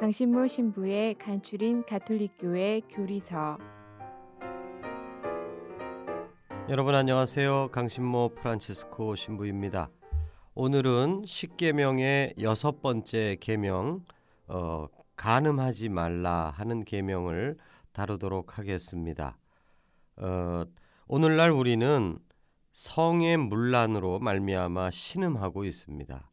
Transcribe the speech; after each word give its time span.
강신모 0.00 0.48
신부의 0.48 1.14
간추린 1.14 1.84
가톨릭교회 1.86 2.80
교리서 2.90 3.58
여러분 6.68 6.96
안녕하세요. 6.96 7.68
강신모 7.70 8.34
프란치스코 8.34 9.14
신부입니다. 9.14 9.90
오늘은 10.54 11.22
십계명의 11.26 12.34
여섯 12.40 12.82
번째 12.82 13.36
계명 13.40 14.04
어, 14.48 14.88
간음하지 15.16 15.90
말라 15.90 16.52
하는 16.56 16.84
계명을 16.84 17.56
다루도록 17.92 18.58
하겠습니다. 18.58 19.38
어, 20.16 20.64
오늘날 21.06 21.52
우리는 21.52 22.18
성의 22.72 23.36
문란으로 23.36 24.18
말미암아 24.18 24.90
신음하고 24.90 25.64
있습니다. 25.64 26.30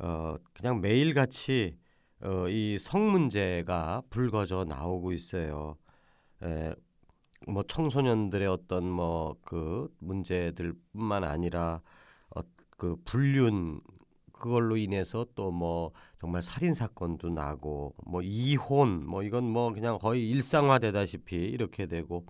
어, 0.00 0.36
그냥 0.52 0.80
매일같이 0.80 1.78
어, 2.22 2.48
이 2.48 2.76
성 2.80 3.10
문제가 3.12 4.02
불거져 4.10 4.64
나오고 4.64 5.12
있어요. 5.12 5.76
에, 6.42 6.74
뭐 7.48 7.62
청소년들의 7.64 8.48
어떤 8.48 8.90
뭐 8.90 9.36
그 9.44 9.88
문제들뿐만 10.00 11.24
아니라 11.24 11.82
어, 12.36 12.40
그 12.78 12.96
불륜 13.04 13.80
그걸로 14.32 14.76
인해서 14.76 15.26
또 15.34 15.50
뭐 15.52 15.92
정말 16.20 16.42
살인 16.42 16.74
사건도 16.74 17.30
나고 17.30 17.94
뭐 18.06 18.22
이혼 18.22 19.06
뭐 19.06 19.22
이건 19.22 19.44
뭐 19.44 19.72
그냥 19.72 19.98
거의 19.98 20.28
일상화되다시피 20.30 21.36
이렇게 21.36 21.86
되고 21.86 22.26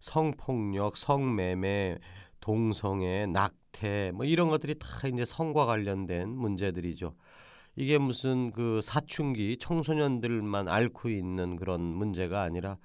성폭력, 0.00 0.96
성매매, 0.96 1.98
동성애, 2.40 3.26
낙태 3.26 4.12
뭐 4.14 4.26
이런 4.26 4.48
것들이 4.48 4.76
다 4.78 5.08
이제 5.08 5.24
성과 5.24 5.66
관련된 5.66 6.28
문제들이죠. 6.30 7.14
이게 7.76 7.98
무슨 7.98 8.50
그 8.52 8.80
사춘기 8.82 9.56
청소년들만 9.58 10.68
앓고 10.68 11.08
있는 11.08 11.56
그런 11.56 11.80
문제가 11.82 12.42
아니라 12.42 12.78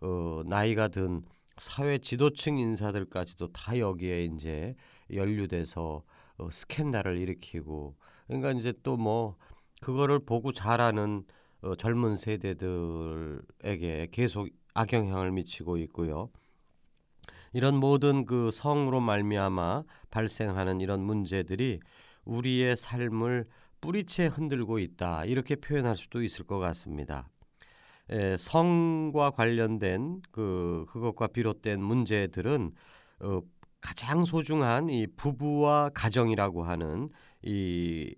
어, 0.00 0.42
나이가 0.46 0.88
든 0.88 1.22
사회 1.56 1.98
지도층 1.98 2.58
인사들까지도 2.58 3.52
다 3.52 3.78
여기에 3.78 4.24
이제 4.24 4.74
연루돼서 5.12 6.02
어, 6.38 6.50
스캔들을 6.50 7.18
일으키고 7.18 7.96
그러니까 8.26 8.52
이제 8.52 8.72
또 8.82 8.96
뭐 8.96 9.36
그거를 9.82 10.18
보고 10.20 10.52
자라는 10.52 11.24
어, 11.62 11.74
젊은 11.76 12.16
세대들에게 12.16 14.08
계속 14.12 14.48
악영향을 14.74 15.32
미치고 15.32 15.78
있고요. 15.78 16.30
이런 17.52 17.76
모든 17.76 18.26
그 18.26 18.50
성으로 18.50 19.00
말미암아 19.00 19.84
발생하는 20.10 20.80
이런 20.80 21.00
문제들이 21.00 21.80
우리의 22.24 22.76
삶을 22.76 23.46
뿌리채 23.80 24.26
흔들고 24.26 24.78
있다 24.78 25.24
이렇게 25.24 25.56
표현할 25.56 25.96
수도 25.96 26.22
있을 26.22 26.44
것 26.46 26.58
같습니다. 26.58 27.28
에, 28.10 28.36
성과 28.36 29.30
관련된 29.30 30.22
그 30.30 30.86
그것과 30.88 31.28
비롯된 31.28 31.82
문제들은 31.82 32.72
어, 33.20 33.40
가장 33.80 34.24
소중한 34.24 34.88
이 34.90 35.06
부부와 35.06 35.90
가정이라고 35.94 36.64
하는 36.64 37.10
이 37.42 38.14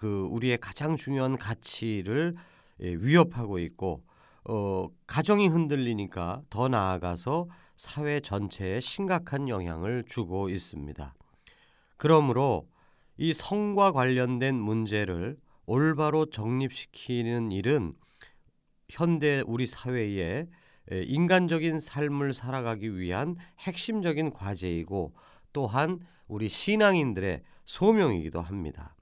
그 0.00 0.26
우리의 0.30 0.56
가장 0.56 0.96
중요한 0.96 1.36
가치를 1.36 2.34
예, 2.80 2.94
위협하고 2.94 3.58
있고 3.58 4.02
어, 4.44 4.88
가정이 5.06 5.48
흔들리니까 5.48 6.40
더 6.48 6.68
나아가서 6.68 7.48
사회 7.76 8.20
전체에 8.20 8.80
심각한 8.80 9.50
영향을 9.50 10.04
주고 10.06 10.48
있습니다. 10.48 11.14
그러므로 11.98 12.66
이 13.22 13.34
성과 13.34 13.92
관련된 13.92 14.54
문제를 14.54 15.36
올바로 15.66 16.24
정립시키는 16.24 17.52
일은 17.52 17.92
현대 18.88 19.42
우리 19.46 19.66
사회에 19.66 20.48
인간적인 20.90 21.80
삶을 21.80 22.32
살아가기 22.32 22.96
위한 22.96 23.36
핵심적인 23.58 24.30
과제이고 24.30 25.12
또한 25.52 26.00
우리 26.28 26.48
신앙인들의 26.48 27.42
소명이기도 27.66 28.40
합니다. 28.40 28.96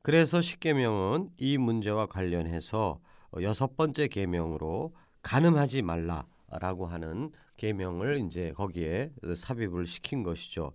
그래서 0.00 0.40
십계명은 0.40 1.32
이 1.36 1.58
문제와 1.58 2.06
관련해서 2.06 2.98
여섯 3.42 3.76
번째 3.76 4.08
계명으로 4.08 4.94
간음하지 5.20 5.82
말라라고 5.82 6.86
하는 6.86 7.30
계명을 7.58 8.24
이제 8.26 8.52
거기에 8.52 9.12
삽입을 9.36 9.86
시킨 9.86 10.22
것이죠. 10.22 10.72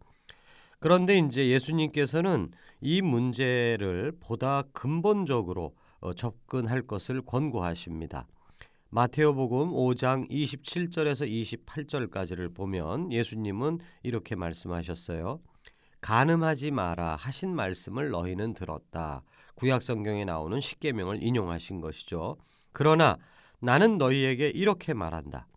그런데 0.80 1.18
이제 1.18 1.48
예수님께서는 1.50 2.52
이 2.82 3.02
문제를 3.02 4.14
보다 4.20 4.64
근본적으로 4.74 5.76
어, 6.00 6.14
접근할 6.14 6.84
것을 6.84 7.22
권고하십니다. 7.22 8.28
마테오복음 8.90 9.72
5장 9.72 10.30
27절에서 10.30 11.28
28절까지를 11.66 12.56
보면 12.56 13.12
예수님은 13.12 13.80
이렇게 14.04 14.36
말씀하셨어요. 14.36 15.40
간음하지 16.00 16.72
마라 16.72 17.16
하신 17.16 17.56
말씀을 17.56 18.12
너희는 18.12 18.54
들었다. 18.54 19.24
구약 19.56 19.82
성경에 19.82 20.24
나오는 20.26 20.60
십계명을 20.60 21.22
인용하신 21.24 21.82
것이죠. 21.82 22.38
그러나 22.72 23.18
나는 23.60 23.98
너희에게 23.98 24.50
이렇게 24.50 24.94
말한다. 24.94 25.48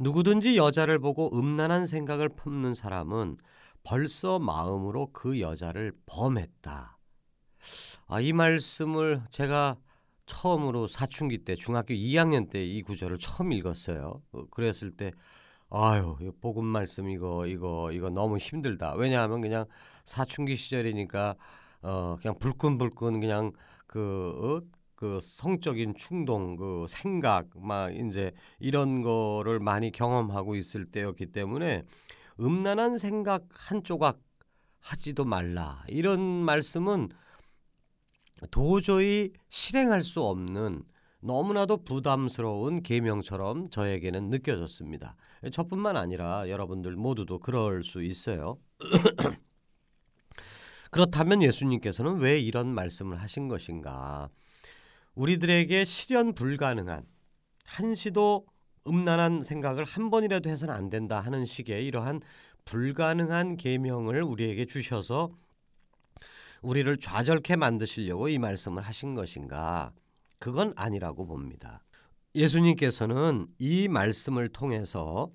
누구든지 0.00 0.56
여자를 0.56 0.98
보고 0.98 1.30
음란한 1.38 1.86
생각을 1.86 2.28
품는 2.28 2.74
사람은 2.74 3.36
벌써 3.84 4.38
마음으로 4.38 5.10
그 5.12 5.40
여자를 5.40 5.92
범했다. 6.06 6.98
아, 8.06 8.20
이 8.20 8.32
말씀을 8.32 9.22
제가 9.30 9.76
처음으로 10.26 10.86
사춘기 10.86 11.38
때 11.44 11.54
중학교 11.54 11.94
2학년 11.94 12.48
때 12.50 12.64
이 12.64 12.82
구절을 12.82 13.18
처음 13.18 13.52
읽었어요. 13.52 14.22
어, 14.32 14.46
그랬을 14.50 14.90
때 14.96 15.12
아유 15.70 16.16
복음 16.40 16.64
말씀 16.66 17.08
이거 17.10 17.46
이거 17.46 17.90
이거 17.92 18.10
너무 18.10 18.38
힘들다. 18.38 18.94
왜냐하면 18.94 19.40
그냥 19.40 19.66
사춘기 20.04 20.56
시절이니까 20.56 21.36
어 21.82 22.16
그냥 22.20 22.36
불끈불끈 22.38 23.20
그냥 23.20 23.52
그 23.86 24.62
어? 24.64 24.84
그 24.96 25.18
성적인 25.20 25.94
충동, 25.96 26.56
그 26.56 26.86
생각, 26.88 27.48
막 27.56 27.94
이제 27.94 28.32
이런 28.60 29.02
거를 29.02 29.58
많이 29.58 29.90
경험하고 29.90 30.54
있을 30.56 30.86
때였기 30.86 31.26
때문에 31.32 31.82
음란한 32.40 32.98
생각 32.98 33.46
한 33.52 33.82
조각 33.82 34.20
하지도 34.80 35.24
말라. 35.24 35.82
이런 35.88 36.20
말씀은 36.20 37.08
도저히 38.50 39.32
실행할 39.48 40.02
수 40.02 40.22
없는 40.22 40.82
너무나도 41.20 41.84
부담스러운 41.84 42.82
계명처럼 42.82 43.70
저에게는 43.70 44.28
느껴졌습니다. 44.28 45.16
저뿐만 45.50 45.96
아니라 45.96 46.50
여러분들 46.50 46.96
모두도 46.96 47.38
그럴 47.38 47.82
수 47.82 48.02
있어요. 48.02 48.58
그렇다면 50.90 51.42
예수님께서는 51.42 52.18
왜 52.18 52.38
이런 52.38 52.74
말씀을 52.74 53.22
하신 53.22 53.48
것인가? 53.48 54.28
우리들에게 55.14 55.84
실현 55.86 56.34
불가능한 56.34 57.06
한시도 57.64 58.46
음란한 58.86 59.42
생각을 59.42 59.84
한 59.84 60.10
번이라도 60.10 60.50
해서는 60.50 60.74
안 60.74 60.90
된다 60.90 61.20
하는 61.20 61.44
식의 61.44 61.86
이러한 61.86 62.20
불가능한 62.64 63.56
계명을 63.56 64.22
우리에게 64.22 64.66
주셔서 64.66 65.30
우리를 66.62 66.96
좌절케 66.98 67.56
만드시려고 67.56 68.28
이 68.28 68.38
말씀을 68.38 68.82
하신 68.82 69.14
것인가? 69.14 69.92
그건 70.38 70.72
아니라고 70.76 71.26
봅니다. 71.26 71.82
예수님께서는 72.34 73.46
이 73.58 73.88
말씀을 73.88 74.48
통해서 74.48 75.30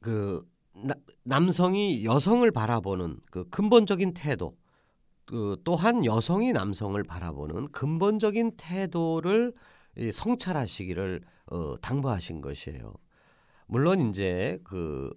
그 0.00 0.46
나, 0.72 0.94
남성이 1.24 2.04
여성을 2.04 2.48
바라보는 2.50 3.18
그 3.30 3.48
근본적인 3.48 4.14
태도, 4.14 4.56
그 5.24 5.60
또한 5.64 6.04
여성이 6.04 6.52
남성을 6.52 7.02
바라보는 7.02 7.72
근본적인 7.72 8.52
태도를 8.56 9.52
성찰하시기를 10.12 11.22
어, 11.46 11.76
당부하신 11.80 12.40
것이에요. 12.40 12.94
물론 13.66 14.08
이제 14.08 14.58
그 14.64 15.12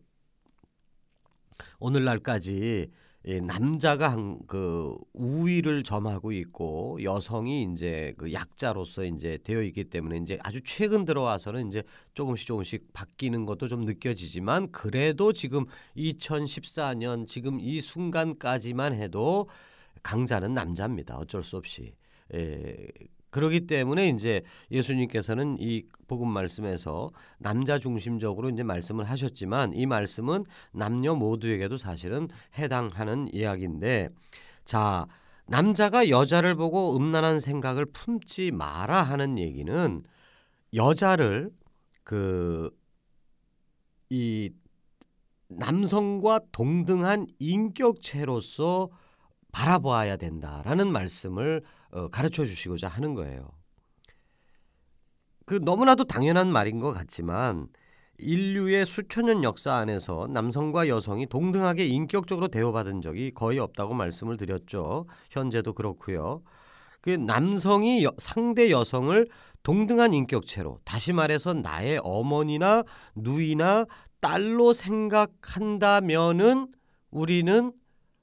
오늘날까지 1.79 2.89
남자가 3.45 4.15
그 4.47 4.95
우위를 5.13 5.83
점하고 5.83 6.31
있고 6.31 6.97
여성이 7.03 7.67
이제 7.71 8.13
그 8.17 8.31
약자로서 8.31 9.03
이제 9.03 9.37
되어 9.43 9.61
있기 9.63 9.85
때문에 9.85 10.17
이제 10.17 10.39
아주 10.41 10.61
최근 10.63 11.03
들어와서는 11.03 11.67
이제 11.67 11.83
조금씩 12.13 12.47
조금씩 12.47 12.93
바뀌는 12.93 13.45
것도 13.45 13.67
좀 13.67 13.81
느껴지지만 13.81 14.71
그래도 14.71 15.33
지금 15.33 15.65
2014년 15.97 17.27
지금 17.27 17.59
이 17.59 17.81
순간까지만 17.81 18.93
해도 18.93 19.49
강자는 20.01 20.53
남자입니다. 20.53 21.17
어쩔 21.17 21.43
수 21.43 21.57
없이. 21.57 21.93
에, 22.33 22.87
그러기 23.29 23.67
때문에 23.67 24.09
이제 24.09 24.41
예수님께서는 24.71 25.57
이 25.59 25.83
복음 26.07 26.29
말씀에서 26.29 27.09
남자 27.37 27.77
중심적으로 27.77 28.49
이제 28.49 28.63
말씀을 28.63 29.05
하셨지만 29.05 29.73
이 29.73 29.85
말씀은 29.85 30.45
남녀 30.71 31.15
모두에게도 31.15 31.77
사실은 31.77 32.27
해당하는 32.57 33.27
이야기인데 33.33 34.09
자 34.65 35.05
남자가 35.47 36.09
여자를 36.09 36.55
보고 36.55 36.95
음란한 36.95 37.39
생각을 37.39 37.85
품지 37.85 38.51
마라 38.51 39.01
하는 39.03 39.37
얘기는 39.37 40.03
여자를 40.73 41.51
그 42.03 42.71
이 44.09 44.51
남성과 45.47 46.41
동등한 46.51 47.27
인격체로서 47.39 48.89
바라보아야 49.51 50.17
된다라는 50.17 50.91
말씀을 50.91 51.63
어, 51.91 52.07
가르쳐 52.09 52.45
주시고자 52.45 52.88
하는 52.88 53.13
거예요. 53.13 53.50
그 55.45 55.56
너무나도 55.56 56.03
당연한 56.03 56.51
말인 56.51 56.80
것 56.80 56.94
같지만 56.94 57.68
인류의 58.19 58.86
수천 58.86 59.25
년 59.25 59.44
역사 59.44 59.74
안에서 59.75 60.27
남성과 60.30 60.88
여성이 60.89 61.25
동등하게 61.25 61.88
인격적으로 61.88 62.50
대우받은 62.50 63.01
적이 63.01 63.31
거의 63.31 63.59
없다고 63.59 63.94
말씀을 63.94 64.38
드렸죠. 64.38 65.07
현재도 65.31 65.74
그렇고요. 65.74 66.44
그 67.01 67.12
남성이 67.12 68.03
여, 68.03 68.12
상대 68.18 68.69
여성을 68.69 69.27
동등한 69.63 70.13
인격체로 70.13 70.80
다시 70.83 71.13
말해서 71.13 71.53
나의 71.53 72.00
어머니나 72.03 72.83
누이나 73.15 73.85
딸로 74.19 74.74
생각한다면은 74.74 76.68
우리는 77.09 77.71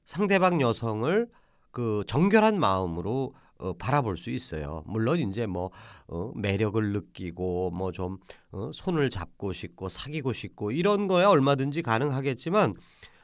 상대방 0.05 0.61
여성을 0.61 1.27
그 1.71 2.05
정결한 2.07 2.61
마음으로 2.61 3.35
어, 3.59 3.73
바라볼 3.75 4.17
수 4.17 4.31
있어요. 4.31 4.83
물론 4.87 5.19
이제 5.19 5.47
뭐 5.47 5.71
어, 6.09 6.33
매력을 6.35 6.93
느끼고 6.93 7.71
뭐좀 7.71 8.19
어, 8.53 8.71
손을 8.73 9.11
잡고 9.11 9.53
싶고 9.53 9.89
사귀고 9.89 10.33
싶고 10.33 10.71
이런 10.71 11.07
거야 11.07 11.29
얼마든지 11.29 11.83
가능하겠지만 11.83 12.75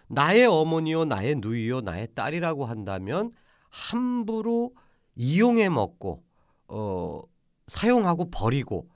나의 0.09 0.47
어머니요, 0.47 1.05
나의 1.05 1.37
누이요, 1.37 1.81
나의 1.81 2.09
딸이라고 2.15 2.67
한다면 2.67 3.33
함부로 3.71 4.75
이용해 5.17 5.69
먹고 5.69 6.23
어, 6.69 7.23
사용하고 7.67 8.31
버리고 8.31 8.89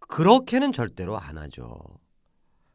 그렇게는 0.00 0.72
절대로 0.72 1.18
안 1.18 1.38
하죠. 1.38 1.78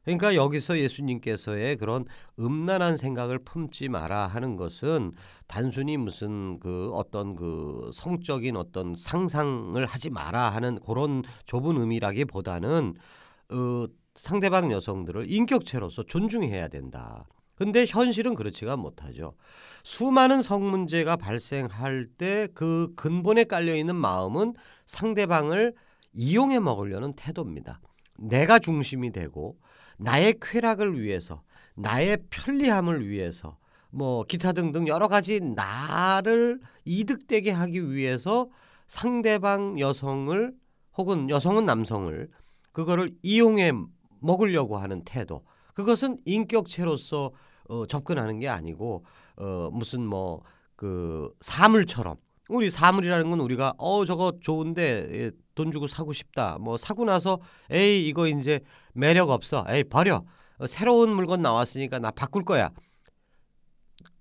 그러니까 0.03 0.35
여기서 0.35 0.77
예수님께서의 0.79 1.77
그런 1.77 2.05
음란한 2.39 2.97
생각을 2.97 3.39
품지 3.39 3.87
마라 3.87 4.27
하는 4.27 4.57
것은 4.57 5.13
단순히 5.47 5.97
무슨 5.97 6.59
그 6.59 6.91
어떤 6.93 7.35
그 7.35 7.89
성적인 7.93 8.57
어떤 8.57 8.95
상상을 8.97 9.83
하지 9.85 10.09
마라 10.09 10.49
하는 10.49 10.79
그런 10.85 11.23
좁은 11.45 11.77
의미라기보다는 11.77 12.95
어, 13.51 13.85
상대방 14.15 14.71
여성들을 14.71 15.31
인격체로서 15.31 16.03
존중해야 16.03 16.67
된다. 16.67 17.25
근데 17.55 17.85
현실은 17.87 18.33
그렇지가 18.35 18.75
못하죠. 18.75 19.35
수많은 19.83 20.41
성 20.41 20.69
문제가 20.69 21.15
발생할 21.15 22.07
때 22.17 22.47
그 22.53 22.93
근본에 22.95 23.43
깔려 23.43 23.75
있는 23.75 23.95
마음은 23.95 24.53
상대방을 24.85 25.73
이용해 26.13 26.59
먹으려는 26.59 27.13
태도입니다. 27.13 27.79
내가 28.17 28.59
중심이 28.59 29.11
되고 29.11 29.57
나의 29.97 30.35
쾌락을 30.41 30.99
위해서, 31.01 31.43
나의 31.75 32.17
편리함을 32.29 33.07
위해서, 33.07 33.57
뭐 33.89 34.23
기타 34.23 34.53
등등 34.53 34.87
여러 34.87 35.07
가지 35.07 35.39
나를 35.39 36.59
이득되게 36.83 37.51
하기 37.51 37.91
위해서 37.91 38.49
상대방 38.87 39.79
여성을 39.79 40.53
혹은 40.97 41.29
여성은 41.29 41.65
남성을 41.65 42.29
그거를 42.71 43.11
이용해 43.21 43.71
먹으려고 44.19 44.77
하는 44.77 45.03
태도. 45.03 45.45
그것은 45.75 46.17
인격체로서 46.25 47.31
어, 47.69 47.85
접근하는 47.85 48.39
게 48.39 48.49
아니고 48.49 49.05
어, 49.37 49.69
무슨 49.71 50.05
뭐 50.05 50.43
그 50.83 51.33
사물처럼 51.39 52.17
우리 52.49 52.69
사물이라는 52.69 53.29
건 53.29 53.39
우리가 53.39 53.73
어 53.77 54.05
저거 54.05 54.33
좋은데 54.41 55.07
예, 55.11 55.31
돈 55.55 55.71
주고 55.71 55.87
사고 55.87 56.13
싶다. 56.13 56.57
뭐 56.59 56.77
사고 56.77 57.05
나서 57.05 57.39
에이 57.69 58.07
이거 58.07 58.27
이제 58.27 58.59
매력 58.93 59.29
없어. 59.29 59.65
에이 59.69 59.85
버려. 59.85 60.23
어, 60.57 60.67
새로운 60.67 61.09
물건 61.09 61.41
나왔으니까 61.41 61.99
나 61.99 62.11
바꿀 62.11 62.43
거야. 62.43 62.71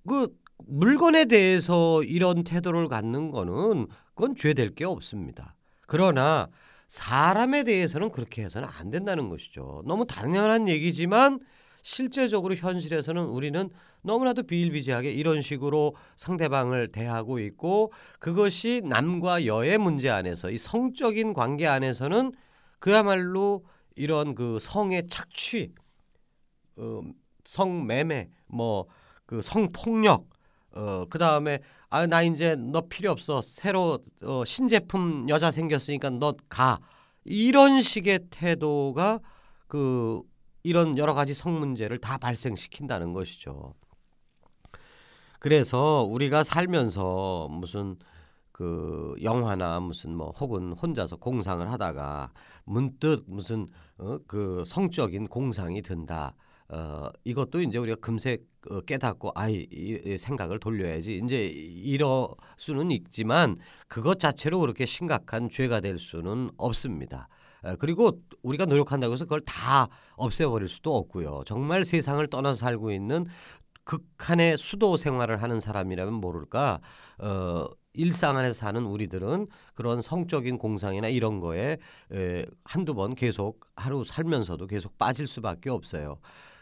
그 0.08 0.28
물건에 0.66 1.24
대해서 1.24 2.02
이런 2.04 2.44
태도를 2.44 2.88
갖는 2.88 3.30
거는 3.30 3.88
그건 4.14 4.36
죄될 4.36 4.74
게 4.74 4.84
없습니다. 4.84 5.56
그러나 5.86 6.48
사람에 6.88 7.64
대해서는 7.64 8.10
그렇게 8.10 8.44
해서는 8.44 8.68
안 8.78 8.90
된다는 8.90 9.28
것이죠. 9.28 9.82
너무 9.86 10.06
당연한 10.06 10.68
얘기지만 10.68 11.40
실제적으로 11.82 12.54
현실에서는 12.54 13.24
우리는 13.24 13.70
너무나도 14.02 14.44
비일비재하게 14.44 15.12
이런 15.12 15.40
식으로 15.42 15.94
상대방을 16.16 16.92
대하고 16.92 17.38
있고 17.40 17.92
그것이 18.18 18.82
남과 18.84 19.46
여의 19.46 19.78
문제 19.78 20.10
안에서 20.10 20.50
이 20.50 20.58
성적인 20.58 21.32
관계 21.32 21.66
안에서는 21.66 22.32
그야말로 22.78 23.64
이런 23.94 24.34
그 24.34 24.58
성의 24.60 25.06
착취, 25.08 25.72
어, 26.76 27.02
성매매, 27.44 28.28
뭐 28.46 28.86
그 29.32 29.40
성폭력, 29.40 30.28
어, 30.72 31.06
그 31.08 31.18
다음에 31.18 31.60
아 31.88 32.06
나 32.06 32.22
이제 32.22 32.54
너 32.54 32.82
필요 32.88 33.10
없어. 33.10 33.40
새로 33.40 33.98
어, 34.22 34.44
신제품 34.44 35.26
여자 35.30 35.50
생겼으니까 35.50 36.10
너 36.10 36.34
가. 36.50 36.80
이런 37.24 37.80
식의 37.80 38.20
태도가 38.30 39.20
그 39.68 40.20
이런 40.62 40.96
여러 40.98 41.14
가지 41.14 41.34
성 41.34 41.58
문제를 41.58 41.98
다 41.98 42.18
발생시킨다는 42.18 43.12
것이죠. 43.12 43.74
그래서 45.38 46.04
우리가 46.08 46.44
살면서 46.44 47.48
무슨 47.50 47.96
그 48.52 49.16
영화나 49.22 49.80
무슨 49.80 50.14
뭐 50.14 50.30
혹은 50.30 50.72
혼자서 50.72 51.16
공상을 51.16 51.68
하다가 51.70 52.32
문득 52.64 53.24
무슨 53.26 53.68
어, 53.98 54.18
그 54.26 54.62
성적인 54.64 55.26
공상이 55.28 55.82
든다. 55.82 56.34
어, 56.68 57.10
이것도 57.24 57.60
이제 57.62 57.78
우리가 57.78 57.96
금세 58.00 58.38
어, 58.70 58.80
깨닫고 58.82 59.32
아이 59.34 59.66
이, 59.70 60.16
생각을 60.16 60.60
돌려야지 60.60 61.20
이제 61.24 61.44
이럴 61.46 62.28
수는 62.56 62.90
있지만 62.92 63.56
그것 63.88 64.20
자체로 64.20 64.60
그렇게 64.60 64.86
심각한 64.86 65.48
죄가 65.48 65.80
될 65.80 65.98
수는 65.98 66.50
없습니다. 66.56 67.28
그리고 67.78 68.20
우리가 68.42 68.66
노력한다고 68.66 69.12
해서 69.12 69.24
그걸 69.24 69.40
다 69.42 69.88
없애버릴 70.16 70.68
수도 70.68 70.96
없고요. 70.96 71.42
정말 71.46 71.84
세상을 71.84 72.26
떠나서 72.28 72.58
살고 72.58 72.92
있는 72.92 73.26
극한의 73.84 74.58
수도 74.58 74.96
생활을 74.96 75.42
하는 75.42 75.60
사람이라면 75.60 76.14
모를까 76.14 76.80
어, 77.18 77.66
일상 77.94 78.36
안에서 78.36 78.54
사는 78.54 78.84
우리들은 78.84 79.48
그런 79.74 80.00
성적인 80.00 80.58
공상이나 80.58 81.08
이런 81.08 81.40
거에 81.40 81.78
에, 82.12 82.46
한두 82.64 82.94
번 82.94 83.14
계속 83.14 83.60
하루 83.76 84.04
살면서도 84.04 84.66
계속 84.66 84.96
빠질 84.98 85.26
수밖에 85.26 85.70
없어요. 85.70 86.18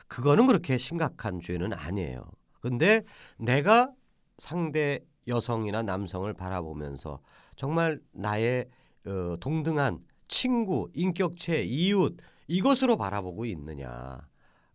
그거는 0.09 0.47
그렇게 0.47 0.76
심각한 0.76 1.40
죄는 1.40 1.73
아니에요. 1.73 2.25
근데 2.61 3.02
내가 3.38 3.92
상대 4.38 5.00
여성이나 5.28 5.83
남성을 5.83 6.33
바라보면서 6.35 7.21
정말 7.57 8.00
나의 8.12 8.66
어, 9.07 9.37
동등한 9.40 10.00
친구, 10.30 10.88
인격체, 10.94 11.62
이웃 11.64 12.16
이것으로 12.46 12.96
바라보고 12.96 13.44
있느냐? 13.44 14.26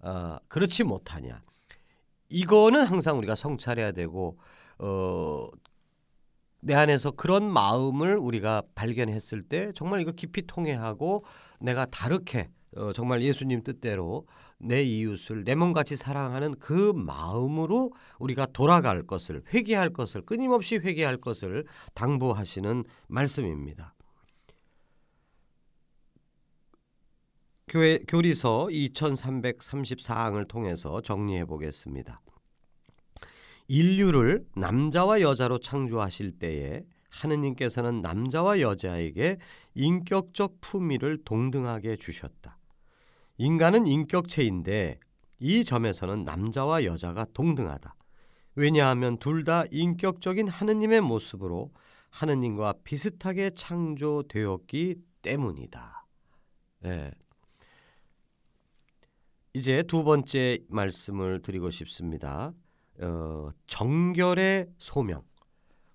어, 0.01 0.38
그렇지 0.47 0.83
못하냐? 0.83 1.41
이거는 2.29 2.83
항상 2.83 3.17
우리가 3.17 3.33
성찰해야 3.33 3.93
되고 3.93 4.38
어, 4.77 5.47
내 6.59 6.74
안에서 6.74 7.12
그런 7.12 7.50
마음을 7.50 8.17
우리가 8.17 8.63
발견했을 8.75 9.43
때 9.43 9.71
정말 9.74 10.01
이거 10.01 10.12
깊이 10.12 10.45
통해하고 10.45 11.24
내가 11.59 11.85
다르게 11.85 12.50
어, 12.75 12.91
정말 12.93 13.21
예수님 13.24 13.63
뜻대로 13.63 14.27
내 14.57 14.83
이웃을 14.83 15.43
내 15.45 15.55
몸같이 15.55 15.95
사랑하는 15.95 16.55
그 16.59 16.91
마음으로 16.93 17.91
우리가 18.19 18.47
돌아갈 18.47 19.03
것을 19.03 19.43
회개할 19.53 19.91
것을 19.91 20.21
끊임없이 20.21 20.75
회개할 20.77 21.17
것을 21.17 21.65
당부하시는 21.93 22.83
말씀입니다. 23.07 23.94
교회 27.67 27.98
교리서 28.07 28.67
2334항을 28.69 30.48
통해서 30.48 31.01
정리해 31.01 31.45
보겠습니다. 31.45 32.22
인류를 33.67 34.45
남자와 34.55 35.22
여자로 35.22 35.60
창조하실 35.60 36.38
때에 36.38 36.84
하느님께서는 37.10 38.01
남자와 38.01 38.60
여자에게 38.60 39.38
인격적 39.74 40.62
품위를 40.62 41.24
동등하게 41.24 41.95
주셨다. 41.95 42.60
인간은 43.38 43.88
인격체인데 43.88 45.00
이 45.39 45.63
점에서는 45.63 46.24
남자와 46.24 46.84
여자가 46.84 47.25
동등하다. 47.34 47.95
왜냐하면 48.55 49.17
둘 49.17 49.43
다 49.43 49.65
인격적인 49.72 50.48
하느님의 50.48 51.01
모습으로 51.01 51.72
하느님과 52.12 52.75
비슷하게 52.84 53.50
창조되었기 53.51 54.95
때문이다. 55.22 56.05
네. 56.81 57.12
이제 59.55 59.83
두 59.83 60.03
번째 60.03 60.59
말씀을 60.67 61.41
드리고 61.41 61.69
싶습니다. 61.69 62.51
어, 63.00 63.50
정결의 63.67 64.67
소명. 64.77 65.24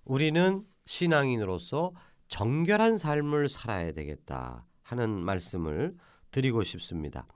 우리는 0.03 0.63
신앙인으로서 0.87 1.91
정결한 2.27 2.97
삶을 2.97 3.49
살아야 3.49 3.91
되겠다 3.91 4.65
하는 4.81 5.11
말씀을 5.11 5.93
드리고 6.31 6.63
싶습니다. 6.63 7.27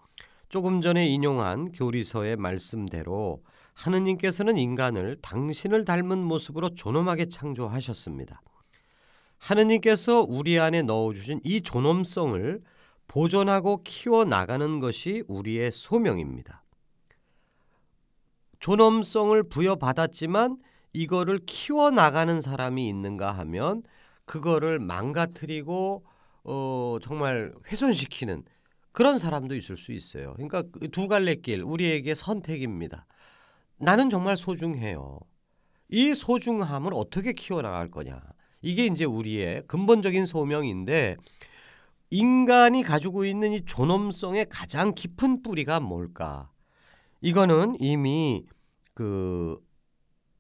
조금 0.50 0.82
전에 0.82 1.06
인용한 1.06 1.72
교리서의 1.74 2.38
말씀대로 2.38 3.44
하느님께서는 3.76 4.58
인간을 4.58 5.18
당신을 5.22 5.86
닮은 5.86 6.18
모습으로 6.18 6.74
존엄하게 6.74 7.28
창조하셨습니다. 7.28 8.42
하느님께서 9.38 10.26
우리 10.28 10.58
안에 10.58 10.82
넣어주신 10.82 11.42
이 11.44 11.62
존엄성을 11.62 12.64
보존하고 13.08 13.82
키워 13.84 14.26
나가는 14.26 14.80
것이 14.80 15.24
우리의 15.28 15.72
소명입니다. 15.72 16.64
존엄성을 18.60 19.44
부여받았지만 19.44 20.58
이거를 20.94 21.40
키워 21.46 21.92
나가는 21.92 22.42
사람이 22.42 22.88
있는가 22.88 23.32
하면 23.32 23.84
그거를 24.26 24.80
망가뜨리고 24.80 26.06
어, 26.46 26.98
정말 27.02 27.54
훼손시키는 27.70 28.44
그런 28.92 29.18
사람도 29.18 29.56
있을 29.56 29.78
수 29.78 29.92
있어요. 29.92 30.34
그러니까 30.34 30.62
그두 30.64 31.08
갈래 31.08 31.36
길 31.36 31.62
우리에게 31.62 32.16
선택입니다. 32.16 33.06
나는 33.78 34.10
정말 34.10 34.38
소중해요. 34.38 35.20
이 35.90 36.14
소중함을 36.14 36.94
어떻게 36.96 37.34
키워나갈 37.34 37.92
거냐. 37.92 38.22
이게 38.62 38.86
이제 38.86 39.04
우리의 39.06 39.64
근본적인 39.68 40.26
소명인데 40.26 41.18
인간이 42.16 42.82
가지고 42.82 43.26
있는 43.26 43.52
이 43.52 43.60
존엄성의 43.66 44.46
가장 44.50 44.94
깊은 44.94 45.44
뿌리가 45.44 45.82
뭘까? 45.82 46.50
이거는 47.20 47.76
이미 47.78 48.46
그 48.94 49.60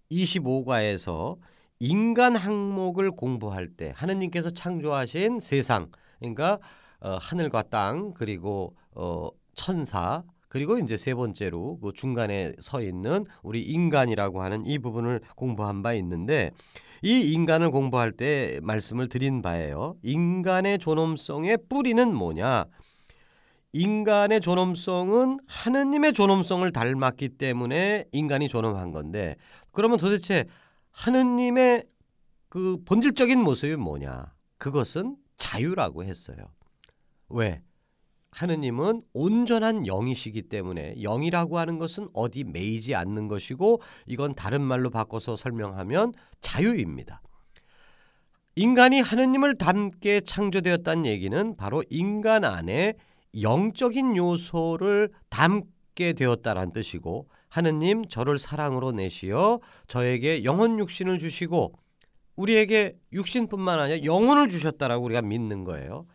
25과에서 0.09 1.37
인간 1.79 2.37
항목을 2.37 3.11
공부할 3.11 3.67
때 3.67 3.91
하느님께서 3.93 4.51
창조하신 4.51 5.41
세상 5.41 5.91
그러니까 6.19 6.59
어, 7.01 7.17
하늘과 7.19 7.63
땅 7.63 8.13
그리고 8.13 8.77
어, 8.91 9.27
천사 9.53 10.23
그리고 10.47 10.77
이제 10.77 10.95
세 10.95 11.13
번째로 11.13 11.77
그 11.79 11.91
중간에 11.91 12.53
서 12.59 12.81
있는 12.81 13.25
우리 13.43 13.61
인간이라고 13.63 14.41
하는 14.41 14.63
이 14.63 14.79
부분을 14.79 15.19
공부한 15.35 15.83
바 15.83 15.93
있는데 15.95 16.51
이 17.05 17.31
인간을 17.33 17.69
공부할 17.69 18.11
때 18.13 18.59
말씀을 18.63 19.07
드린 19.09 19.43
바예요. 19.43 19.95
인간의 20.01 20.79
존엄성의 20.79 21.59
뿌리는 21.69 22.11
뭐냐? 22.11 22.65
인간의 23.73 24.41
존엄성은 24.41 25.37
하느님의 25.45 26.13
존엄성을 26.13 26.71
닮았기 26.71 27.29
때문에 27.37 28.05
인간이 28.11 28.47
존엄한 28.47 28.91
건데 28.91 29.35
그러면 29.71 29.99
도대체 29.99 30.45
하느님의 30.93 31.83
그 32.49 32.77
본질적인 32.85 33.39
모습이 33.39 33.75
뭐냐? 33.75 34.33
그것은 34.57 35.15
자유라고 35.37 36.05
했어요. 36.05 36.37
왜? 37.29 37.61
하느님은 38.35 39.01
온전한 39.13 39.85
영이시기 39.85 40.43
때문에 40.43 40.95
영이라고 41.01 41.57
하는 41.57 41.79
것은 41.79 42.09
어디 42.13 42.43
매이지 42.43 42.93
않는 42.93 43.27
것이고 43.27 43.81
이건 44.05 44.35
다른 44.35 44.61
말로 44.61 44.89
바꿔서 44.89 45.35
설명하면 45.37 46.13
자유입니다. 46.41 47.21
인간이 48.57 48.99
하느님을 48.99 49.55
닮게 49.57 50.21
창조되었다는 50.21 51.05
얘기는 51.05 51.55
바로 51.55 51.83
인간 51.89 52.43
안에 52.43 52.95
영적인 53.41 54.15
요소를 54.15 55.11
담게 55.29 56.13
되었다란 56.13 56.71
뜻이고 56.71 57.27
하느님 57.49 58.05
저를 58.07 58.37
사랑으로 58.37 58.91
내시어 58.91 59.59
저에게 59.87 60.43
영혼 60.43 60.79
육신을 60.79 61.19
주시고 61.19 61.73
우리에게 62.35 62.95
육신뿐만 63.13 63.79
아니라 63.79 64.03
영혼을 64.03 64.49
주셨다라고 64.49 65.05
우리가 65.05 65.21
믿는 65.21 65.63
거예요. 65.63 66.05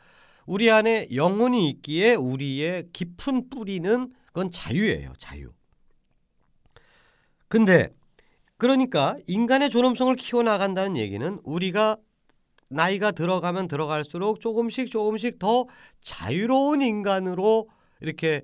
우리 0.51 0.69
안에 0.69 1.07
영혼이 1.15 1.71
있기에 1.71 2.17
우리의 2.17 2.89
깊은 2.93 3.51
뿌리는 3.51 4.13
그건 4.27 4.51
자유예요. 4.51 5.13
자유. 5.17 5.53
근데 7.47 7.95
그러니까 8.57 9.15
인간의 9.29 9.71
존엄성을 9.71 10.17
키워나간다는 10.17 10.97
얘기는 10.97 11.39
우리가 11.45 11.99
나이가 12.69 13.13
들어가면 13.13 13.69
들어갈수록 13.69 14.41
조금씩 14.41 14.91
조금씩 14.91 15.39
더 15.39 15.67
자유로운 16.01 16.83
인간으로 16.83 17.69
이렇게 18.01 18.43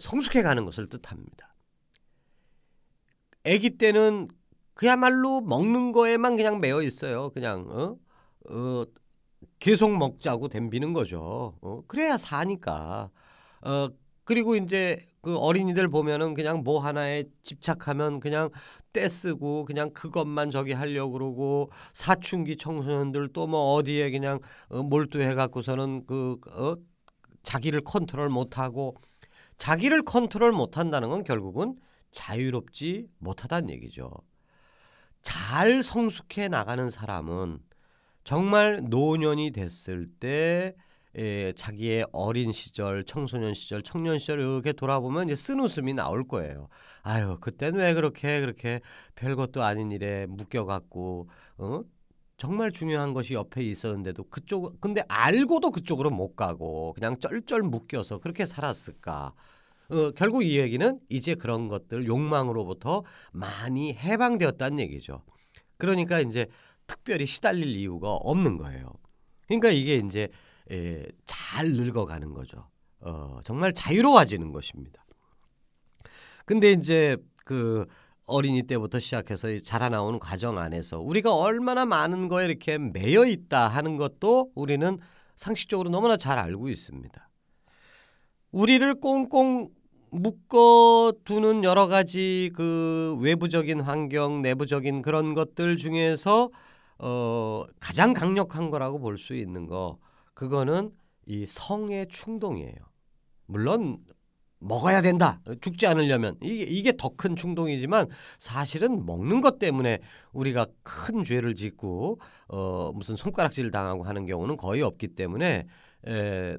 성숙해 0.00 0.42
가는 0.42 0.66
것을 0.66 0.90
뜻합니다. 0.90 1.54
아기 3.46 3.78
때는 3.78 4.28
그야말로 4.74 5.40
먹는 5.40 5.92
거에만 5.92 6.36
그냥 6.36 6.60
매여 6.60 6.82
있어요. 6.82 7.30
그냥 7.30 7.66
어? 7.70 7.96
어, 8.50 8.84
계속 9.58 9.96
먹자고 9.96 10.48
덤비는 10.48 10.92
거죠. 10.92 11.56
어, 11.60 11.82
그래야 11.86 12.16
사니까. 12.16 13.10
어, 13.62 13.88
그리고 14.24 14.56
이제 14.56 15.06
그 15.22 15.36
어린이들 15.38 15.88
보면은 15.88 16.34
그냥 16.34 16.62
뭐 16.64 16.80
하나에 16.80 17.24
집착하면 17.42 18.20
그냥 18.20 18.50
떼쓰고 18.92 19.64
그냥 19.64 19.90
그것만 19.92 20.50
저기 20.50 20.72
하려고 20.72 21.12
그러고 21.12 21.70
사춘기 21.92 22.56
청소년들 22.56 23.32
또 23.32 23.46
뭐 23.46 23.74
어디에 23.74 24.10
그냥 24.10 24.40
어, 24.68 24.82
몰두해 24.82 25.34
갖고서는 25.34 26.06
그 26.06 26.38
어, 26.50 26.74
자기를 27.42 27.82
컨트롤 27.82 28.28
못 28.30 28.58
하고 28.58 28.96
자기를 29.58 30.04
컨트롤 30.04 30.52
못 30.52 30.78
한다는 30.78 31.10
건 31.10 31.24
결국은 31.24 31.76
자유롭지 32.12 33.08
못하다는 33.18 33.70
얘기죠. 33.70 34.10
잘 35.22 35.82
성숙해 35.82 36.48
나가는 36.48 36.88
사람은 36.88 37.58
정말 38.24 38.82
노년이 38.88 39.52
됐을 39.52 40.06
때 40.18 40.74
예, 41.16 41.52
자기의 41.52 42.06
어린 42.10 42.50
시절, 42.50 43.04
청소년 43.04 43.54
시절, 43.54 43.82
청년 43.82 44.18
시절 44.18 44.40
이렇게 44.40 44.72
돌아보면 44.72 45.28
이제 45.28 45.36
쓴 45.36 45.60
웃음이 45.60 45.94
나올 45.94 46.26
거예요. 46.26 46.68
아유, 47.02 47.38
그때는 47.40 47.78
왜 47.78 47.94
그렇게 47.94 48.40
그렇게 48.40 48.80
별것도 49.14 49.62
아닌 49.62 49.92
일에 49.92 50.26
묶여갖고 50.26 51.28
어? 51.58 51.82
정말 52.36 52.72
중요한 52.72 53.14
것이 53.14 53.34
옆에 53.34 53.62
있었는데도 53.62 54.24
그쪽 54.24 54.80
근데 54.80 55.04
알고도 55.06 55.70
그쪽으로 55.70 56.10
못 56.10 56.34
가고 56.34 56.92
그냥 56.94 57.16
쩔쩔 57.20 57.62
묶여서 57.62 58.18
그렇게 58.18 58.44
살았을까? 58.44 59.34
어, 59.90 60.10
결국 60.16 60.42
이 60.42 60.58
얘기는 60.58 60.98
이제 61.08 61.36
그런 61.36 61.68
것들 61.68 62.06
욕망으로부터 62.06 63.04
많이 63.32 63.94
해방되었다는 63.94 64.80
얘기죠. 64.80 65.22
그러니까 65.76 66.18
이제 66.20 66.48
특별히 66.86 67.26
시달릴 67.26 67.68
이유가 67.68 68.12
없는 68.14 68.58
거예요. 68.58 68.92
그러니까 69.46 69.70
이게 69.70 69.96
이제 69.96 70.28
에, 70.70 71.04
잘 71.26 71.70
늙어가는 71.72 72.32
거죠. 72.32 72.68
어, 73.00 73.40
정말 73.44 73.72
자유로워지는 73.72 74.52
것입니다. 74.52 75.04
근데 76.46 76.72
이제 76.72 77.16
그 77.44 77.86
어린이 78.26 78.62
때부터 78.62 78.98
시작해서 78.98 79.58
자라나오는 79.60 80.18
과정 80.18 80.58
안에서 80.58 81.00
우리가 81.00 81.34
얼마나 81.34 81.84
많은 81.84 82.28
거에 82.28 82.46
이렇게 82.46 82.78
매여 82.78 83.26
있다 83.26 83.68
하는 83.68 83.96
것도 83.96 84.50
우리는 84.54 84.98
상식적으로 85.36 85.90
너무나 85.90 86.16
잘 86.16 86.38
알고 86.38 86.68
있습니다. 86.68 87.28
우리를 88.52 89.00
꽁꽁 89.00 89.68
묶어두는 90.10 91.64
여러 91.64 91.88
가지 91.88 92.50
그 92.54 93.16
외부적인 93.20 93.80
환경, 93.80 94.42
내부적인 94.42 95.02
그런 95.02 95.34
것들 95.34 95.76
중에서 95.76 96.50
어, 96.98 97.64
가장 97.80 98.12
강력한 98.14 98.70
거라고 98.70 98.98
볼 99.00 99.18
수 99.18 99.34
있는 99.34 99.66
거 99.66 99.98
그거는 100.34 100.90
이 101.26 101.46
성의 101.46 102.08
충동이에요. 102.08 102.74
물론 103.46 103.98
먹어야 104.60 105.02
된다. 105.02 105.40
죽지 105.60 105.86
않으려면 105.86 106.36
이게 106.42 106.64
이게 106.64 106.92
더 106.96 107.10
큰 107.16 107.36
충동이지만 107.36 108.06
사실은 108.38 109.04
먹는 109.06 109.40
것 109.42 109.58
때문에 109.58 110.00
우리가 110.32 110.66
큰 110.82 111.22
죄를 111.24 111.54
짓고 111.54 112.18
어 112.48 112.92
무슨 112.92 113.16
손가락질 113.16 113.70
당하고 113.70 114.04
하는 114.04 114.26
경우는 114.26 114.56
거의 114.56 114.82
없기 114.82 115.08
때문에 115.08 115.66
에 116.06 116.56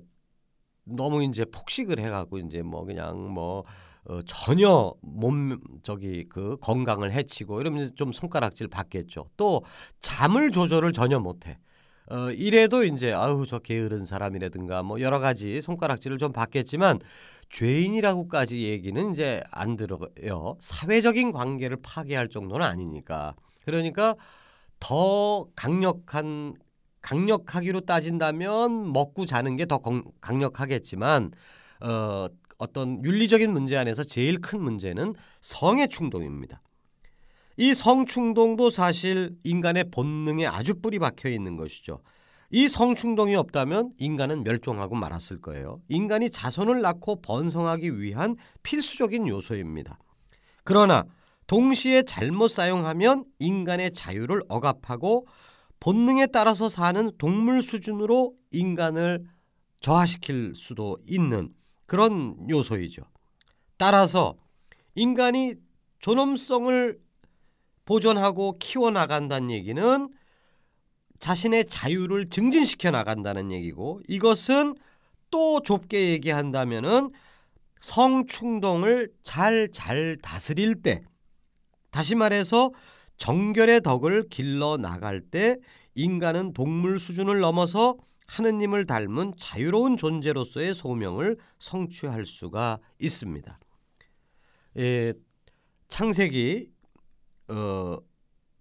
너무 0.83 1.23
이제 1.23 1.45
폭식을 1.45 1.99
해 1.99 2.09
갖고 2.09 2.37
이제 2.39 2.61
뭐 2.61 2.85
그냥 2.85 3.29
뭐 3.33 3.63
어, 4.05 4.21
전혀 4.25 4.93
몸 5.01 5.59
저기 5.83 6.25
그 6.29 6.57
건강을 6.61 7.11
해치고 7.13 7.61
이러면 7.61 7.91
좀 7.95 8.11
손가락질 8.11 8.67
받겠죠. 8.67 9.29
또 9.37 9.63
잠을 9.99 10.51
조절을 10.51 10.91
전혀 10.93 11.19
못해. 11.19 11.57
어, 12.11 12.29
이래도 12.31 12.83
이제 12.83 13.13
아우 13.13 13.45
저 13.47 13.59
게으른 13.59 14.05
사람이라든가 14.05 14.83
뭐 14.83 15.01
여러 15.01 15.19
가지 15.19 15.59
손가락질을 15.61 16.19
좀 16.19 16.31
받겠지만 16.31 16.99
죄인이라고까지 17.49 18.63
얘기는 18.63 19.11
이제 19.11 19.41
안 19.51 19.75
들어요. 19.75 20.55
사회적인 20.59 21.31
관계를 21.31 21.77
파괴할 21.81 22.27
정도는 22.29 22.65
아니니까. 22.65 23.35
그러니까 23.65 24.15
더 24.79 25.47
강력한 25.55 26.53
강력하기로 27.01 27.81
따진다면 27.81 28.91
먹고 28.91 29.25
자는 29.25 29.55
게 29.57 29.65
더 29.65 29.79
강력하겠지만 30.21 31.31
어, 31.81 32.27
어떤 32.57 33.03
윤리적인 33.03 33.51
문제 33.51 33.77
안에서 33.77 34.03
제일 34.03 34.39
큰 34.39 34.61
문제는 34.61 35.13
성의 35.41 35.87
충동입니다. 35.87 36.61
이 37.57 37.73
성충동도 37.73 38.69
사실 38.69 39.35
인간의 39.43 39.85
본능에 39.91 40.45
아주 40.45 40.75
뿌리 40.75 40.99
박혀 40.99 41.29
있는 41.29 41.55
것이죠. 41.55 42.01
이 42.51 42.67
성충동이 42.67 43.35
없다면 43.35 43.93
인간은 43.97 44.43
멸종하고 44.43 44.95
말았을 44.95 45.41
거예요. 45.41 45.81
인간이 45.87 46.29
자손을 46.29 46.81
낳고 46.81 47.21
번성하기 47.21 47.99
위한 47.99 48.35
필수적인 48.63 49.27
요소입니다. 49.27 49.97
그러나 50.63 51.05
동시에 51.47 52.03
잘못 52.03 52.49
사용하면 52.49 53.25
인간의 53.39 53.91
자유를 53.91 54.41
억압하고 54.49 55.27
본능에 55.79 56.27
따라서 56.27 56.69
사는 56.69 57.11
동물 57.17 57.61
수준으로 57.61 58.33
인간을 58.51 59.25
저하시킬 59.81 60.53
수도 60.55 60.97
있는 61.07 61.49
그런 61.85 62.49
요소이죠. 62.49 63.03
따라서 63.77 64.35
인간이 64.95 65.55
존엄성을 65.99 66.99
보존하고 67.85 68.57
키워나간다는 68.59 69.51
얘기는 69.51 70.09
자신의 71.19 71.65
자유를 71.65 72.25
증진시켜 72.25 72.91
나간다는 72.91 73.51
얘기고 73.51 74.01
이것은 74.07 74.75
또 75.29 75.61
좁게 75.61 76.11
얘기한다면은 76.11 77.11
성충동을 77.79 79.11
잘 79.23 79.69
잘 79.71 80.17
다스릴 80.21 80.81
때 80.81 81.03
다시 81.91 82.15
말해서 82.15 82.71
정결의 83.17 83.81
덕을 83.81 84.27
길러 84.29 84.77
나갈 84.77 85.21
때 85.21 85.57
인간은 85.93 86.53
동물 86.53 86.99
수준을 86.99 87.39
넘어서 87.39 87.95
하느님을 88.27 88.85
닮은 88.85 89.33
자유로운 89.37 89.97
존재로서의 89.97 90.73
소명을 90.73 91.37
성취할 91.59 92.25
수가 92.25 92.79
있습니다. 92.99 93.59
예, 94.77 95.13
창세기 95.87 96.71
어 97.49 97.97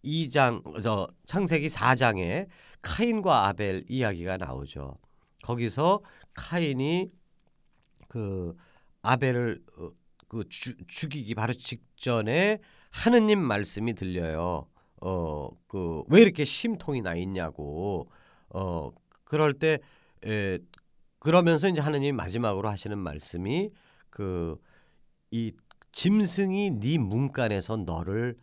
2장 0.05 0.83
저 0.83 1.09
창세기 1.27 1.69
4장에 1.69 2.47
카인과 2.83 3.47
아벨 3.49 3.85
이야기가 3.89 4.37
나오죠. 4.37 4.95
거기서 5.43 6.01
카인이 6.35 7.11
그 8.09 8.55
아벨을 9.03 9.63
어, 9.79 9.91
그 10.29 10.45
주, 10.49 10.75
죽이기 10.87 11.35
바로 11.35 11.53
직전에 11.55 12.59
하느님 12.91 13.41
말씀이 13.41 13.95
들려요. 13.95 14.69
어 15.01 15.51
그 15.69 16.05
왜 16.09 16.21
이렇게 16.23 16.45
심통이 16.45 17.03
나 17.03 17.15
있냐고. 17.15 18.11
어 18.51 18.91
그럴 19.35 19.55
때 19.55 19.79
에, 20.25 20.59
그러면서 21.19 21.69
이제 21.69 21.81
하느님이 21.81 22.13
마지막으로 22.13 22.69
하시는 22.69 22.97
말씀이 22.99 23.71
그 24.11 24.57
이 25.35 25.51
짐승이 25.91 26.79
네 26.79 26.97
문간에서 26.97 27.77
너를 27.79 28.37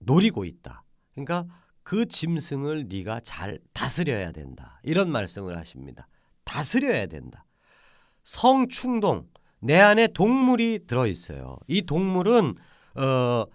노리고 0.00 0.44
있다. 0.44 0.84
그러니까 1.14 1.46
그 1.82 2.04
짐승을 2.04 2.88
네가 2.88 3.20
잘 3.20 3.58
다스려야 3.72 4.30
된다. 4.30 4.80
이런 4.82 5.10
말씀을 5.10 5.56
하십니다. 5.56 6.06
다스려야 6.44 7.06
된다. 7.06 7.46
성충동 8.24 9.28
내 9.60 9.78
안에 9.78 10.08
동물이 10.08 10.80
들어 10.86 11.06
있어요. 11.06 11.56
이 11.66 11.80
동물은 11.80 12.54
어 12.96 13.46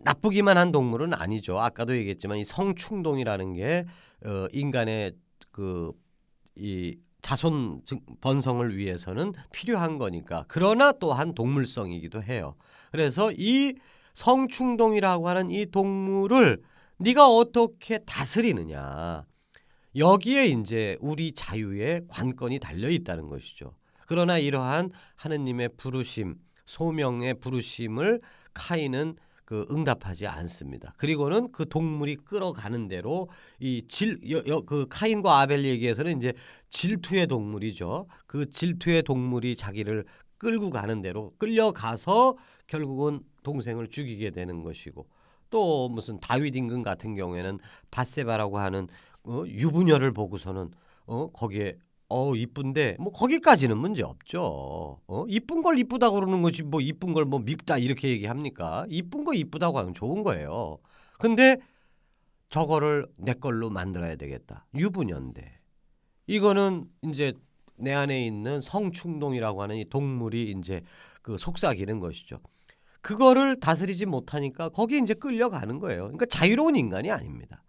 나쁘기만 0.00 0.56
한 0.56 0.72
동물은 0.72 1.12
아니죠. 1.12 1.58
아까도 1.58 1.94
얘기했지만 1.98 2.38
이 2.38 2.46
성충동이라는 2.46 3.52
게 3.52 3.84
어, 4.24 4.46
인간의 4.52 5.12
그이 5.58 6.98
자손 7.20 7.82
번성을 8.20 8.76
위해서는 8.76 9.32
필요한 9.52 9.98
거니까. 9.98 10.44
그러나 10.46 10.92
또한 10.92 11.34
동물성이기도 11.34 12.22
해요. 12.22 12.54
그래서 12.92 13.32
이 13.32 13.74
성충동이라고 14.14 15.28
하는 15.28 15.50
이 15.50 15.66
동물을 15.66 16.62
네가 16.98 17.28
어떻게 17.28 17.98
다스리느냐. 17.98 19.24
여기에 19.96 20.46
이제 20.46 20.96
우리 21.00 21.32
자유의 21.32 22.02
관건이 22.08 22.60
달려 22.60 22.88
있다는 22.88 23.28
것이죠. 23.28 23.74
그러나 24.06 24.38
이러한 24.38 24.90
하느님의 25.16 25.70
부르심, 25.76 26.36
소명의 26.66 27.40
부르심을 27.40 28.20
카인은 28.54 29.16
그 29.48 29.64
응답하지 29.70 30.26
않습니다. 30.26 30.92
그리고는 30.98 31.50
그 31.52 31.66
동물이 31.66 32.16
끌어가는 32.16 32.86
대로 32.88 33.30
이 33.58 33.86
질 33.88 34.18
그 34.66 34.86
카인과 34.90 35.40
아벨 35.40 35.64
얘기에서는 35.64 36.18
이제 36.18 36.34
질투의 36.68 37.28
동물이죠. 37.28 38.08
그 38.26 38.50
질투의 38.50 39.04
동물이 39.04 39.56
자기를 39.56 40.04
끌고 40.36 40.68
가는 40.68 41.00
대로 41.00 41.32
끌려가서 41.38 42.36
결국은 42.66 43.20
동생을 43.42 43.88
죽이게 43.88 44.32
되는 44.32 44.62
것이고 44.62 45.06
또 45.48 45.88
무슨 45.88 46.20
다윗 46.20 46.54
임금 46.54 46.82
같은 46.82 47.14
경우에는 47.14 47.58
바세바라고 47.90 48.58
하는 48.58 48.86
어, 49.24 49.44
유부녀를 49.46 50.12
보고서는 50.12 50.72
어 51.06 51.30
거기에 51.32 51.78
어 52.10 52.34
이쁜데 52.34 52.96
뭐 52.98 53.12
거기까지는 53.12 53.76
문제 53.76 54.02
없죠. 54.02 55.00
어 55.06 55.24
이쁜 55.28 55.62
걸 55.62 55.78
이쁘다 55.78 56.10
그러는 56.10 56.40
거지 56.42 56.62
뭐 56.62 56.80
이쁜 56.80 57.12
걸 57.12 57.24
뭐 57.26 57.40
밉다 57.40 57.78
이렇게 57.78 58.08
얘기합니까? 58.08 58.86
이쁜 58.88 59.24
거 59.24 59.34
이쁘다고 59.34 59.78
하면 59.78 59.92
좋은 59.94 60.22
거예요. 60.22 60.78
근데 61.18 61.58
저거를 62.50 63.06
내 63.16 63.34
걸로 63.34 63.70
만들어야 63.70 64.16
되겠다. 64.16 64.66
유부녀인데 64.74 65.58
이거는 66.26 66.86
이제 67.04 67.32
내 67.76 67.92
안에 67.92 68.26
있는 68.26 68.60
성충동이라고 68.60 69.62
하는 69.62 69.76
이 69.76 69.84
동물이 69.88 70.54
이제 70.58 70.82
그 71.22 71.36
속삭이는 71.38 72.00
것이죠. 72.00 72.40
그거를 73.02 73.60
다스리지 73.60 74.06
못하니까 74.06 74.70
거기 74.70 74.98
이제 74.98 75.14
끌려가는 75.14 75.78
거예요. 75.78 76.02
그러니까 76.04 76.26
자유로운 76.26 76.76
인간이 76.76 77.10
아닙니다. 77.10 77.62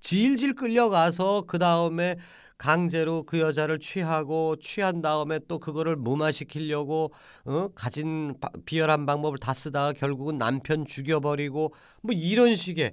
질질 0.00 0.54
끌려가서 0.54 1.44
그 1.46 1.58
다음에 1.58 2.16
강제로 2.56 3.24
그 3.24 3.40
여자를 3.40 3.78
취하고 3.78 4.56
취한 4.56 5.02
다음에 5.02 5.40
또 5.48 5.58
그거를 5.58 5.96
무마시키려고 5.96 7.12
어? 7.44 7.68
가진 7.74 8.34
비열한 8.64 9.06
방법을 9.06 9.38
다 9.38 9.52
쓰다가 9.52 9.92
결국은 9.92 10.36
남편 10.36 10.86
죽여버리고 10.86 11.74
뭐 12.02 12.14
이런 12.14 12.54
식의 12.54 12.92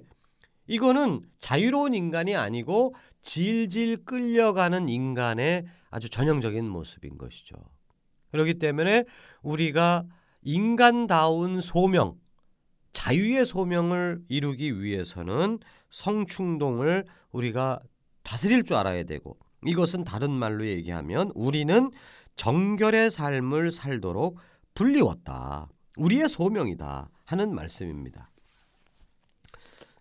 이거는 0.66 1.22
자유로운 1.38 1.94
인간이 1.94 2.36
아니고 2.36 2.94
질질 3.22 4.04
끌려가는 4.04 4.88
인간의 4.88 5.64
아주 5.90 6.08
전형적인 6.08 6.68
모습인 6.68 7.18
것이죠. 7.18 7.56
그렇기 8.30 8.54
때문에 8.54 9.04
우리가 9.42 10.04
인간다운 10.42 11.60
소명, 11.60 12.16
자유의 12.92 13.44
소명을 13.44 14.22
이루기 14.28 14.82
위해서는 14.82 15.58
성충동을 15.90 17.04
우리가 17.30 17.80
다스릴 18.22 18.64
줄 18.64 18.76
알아야 18.76 19.04
되고 19.04 19.38
이것은 19.64 20.04
다른 20.04 20.30
말로 20.30 20.66
얘기하면 20.66 21.32
우리는 21.34 21.90
정결의 22.36 23.10
삶을 23.10 23.70
살도록 23.70 24.38
불리웠다. 24.74 25.68
우리의 25.96 26.28
소명이다 26.28 27.08
하는 27.24 27.54
말씀입니다. 27.54 28.30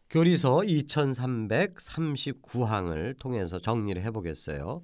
교리서 0.10 0.58
2339항을 0.60 3.17
통해서 3.19 3.60
정리를 3.60 4.02
해 4.02 4.12
보겠어요. 4.12 4.84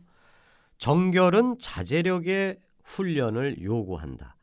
정결은 0.78 1.58
자제력의 1.60 2.60
훈련을 2.84 3.62
요구한다. 3.62 4.38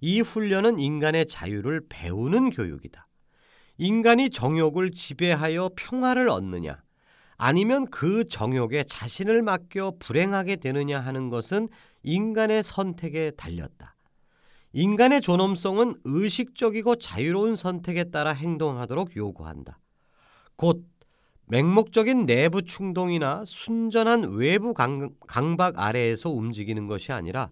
이 0.00 0.20
훈련은 0.20 0.78
인간의 0.78 1.26
자유를 1.26 1.86
배우는 1.88 2.50
교육이다. 2.50 3.08
인간이 3.78 4.30
정욕을 4.30 4.90
지배하여 4.90 5.70
평화를 5.76 6.28
얻느냐, 6.28 6.82
아니면 7.38 7.86
그 7.86 8.26
정욕에 8.26 8.84
자신을 8.84 9.42
맡겨 9.42 9.94
불행하게 9.98 10.56
되느냐 10.56 11.00
하는 11.00 11.28
것은 11.28 11.68
인간의 12.02 12.62
선택에 12.62 13.32
달렸다. 13.36 13.94
인간의 14.72 15.20
존엄성은 15.20 15.96
의식적이고 16.04 16.96
자유로운 16.96 17.56
선택에 17.56 18.04
따라 18.04 18.32
행동하도록 18.32 19.16
요구한다. 19.16 19.78
곧 20.56 20.84
맹목적인 21.48 22.26
내부 22.26 22.62
충동이나 22.62 23.44
순전한 23.46 24.32
외부 24.32 24.74
강, 24.74 25.56
박 25.56 25.78
아래에서 25.78 26.30
움직이는 26.30 26.88
것이 26.88 27.12
아니라 27.12 27.50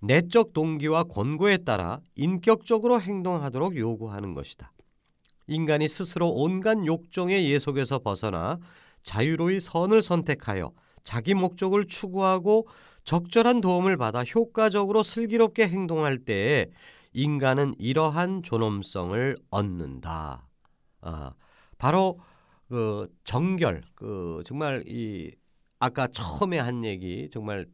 내적 0.00 0.52
동기와 0.52 1.04
권고에 1.04 1.58
따라 1.58 2.00
인격적으로 2.16 3.00
행동하도록 3.00 3.76
요구하는 3.76 4.34
것이다. 4.34 4.72
인간이 5.46 5.88
스스로 5.88 6.28
온갖 6.28 6.76
욕종의 6.84 7.48
예속에서 7.48 8.00
벗어나 8.00 8.58
자유로이 9.06 9.60
선을 9.60 10.02
선택하여 10.02 10.72
자기 11.04 11.32
목적을 11.32 11.86
추구하고 11.86 12.66
적절한 13.04 13.60
도움을 13.60 13.96
받아 13.96 14.24
효과적으로 14.24 15.04
슬기롭게 15.04 15.68
행동할 15.68 16.18
때에 16.18 16.66
인간은 17.12 17.76
이러한 17.78 18.42
존엄성을 18.42 19.36
얻는다. 19.48 20.48
아, 21.00 21.32
바로 21.78 22.18
그 22.68 23.08
정결, 23.22 23.84
그 23.94 24.42
정말 24.44 24.82
이 24.88 25.30
아까 25.78 26.08
처음에 26.08 26.58
한 26.58 26.84
얘기 26.84 27.30
정말 27.32 27.66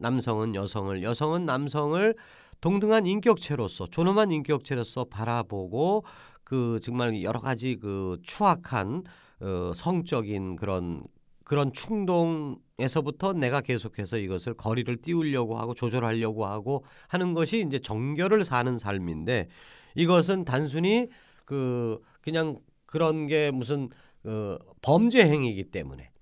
남성은 0.00 0.56
여성을 0.56 1.02
여성은 1.04 1.46
남성을 1.46 2.16
동등한 2.60 3.06
인격체로서 3.06 3.86
존엄한 3.86 4.32
인격체로서 4.32 5.04
바라보고 5.04 6.04
그 6.42 6.80
정말 6.82 7.22
여러 7.22 7.38
가지 7.38 7.76
그 7.76 8.18
추악한 8.24 9.04
어, 9.40 9.72
성적인 9.74 10.56
그런 10.56 11.02
그런 11.44 11.72
충동에서부터 11.72 13.32
내가 13.32 13.60
계속해서 13.60 14.18
이것을 14.18 14.54
거리를 14.54 14.96
띄우려고 14.98 15.58
하고 15.58 15.74
조절하려고 15.74 16.46
하고 16.46 16.84
하는 17.08 17.34
것이 17.34 17.64
이제 17.66 17.80
정결을 17.80 18.44
사는 18.44 18.78
삶인데 18.78 19.48
이것은 19.96 20.44
단순히 20.44 21.08
그 21.44 22.00
그냥 22.20 22.60
그런 22.86 23.26
게 23.26 23.50
무슨 23.50 23.88
그 24.22 24.58
범죄 24.80 25.26
행위이기 25.26 25.64
때문에 25.64 26.12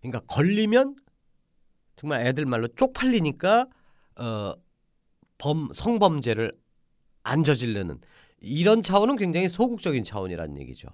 그러니까 0.00 0.20
걸리면 0.26 0.96
정말 1.94 2.26
애들 2.26 2.44
말로 2.44 2.68
쪽팔리니까 2.68 3.66
어, 4.16 4.54
범 5.38 5.70
성범죄를 5.72 6.52
안 7.22 7.44
저지르는 7.44 8.00
이런 8.40 8.82
차원은 8.82 9.16
굉장히 9.16 9.48
소극적인 9.48 10.04
차원이라는 10.04 10.58
얘기죠. 10.58 10.88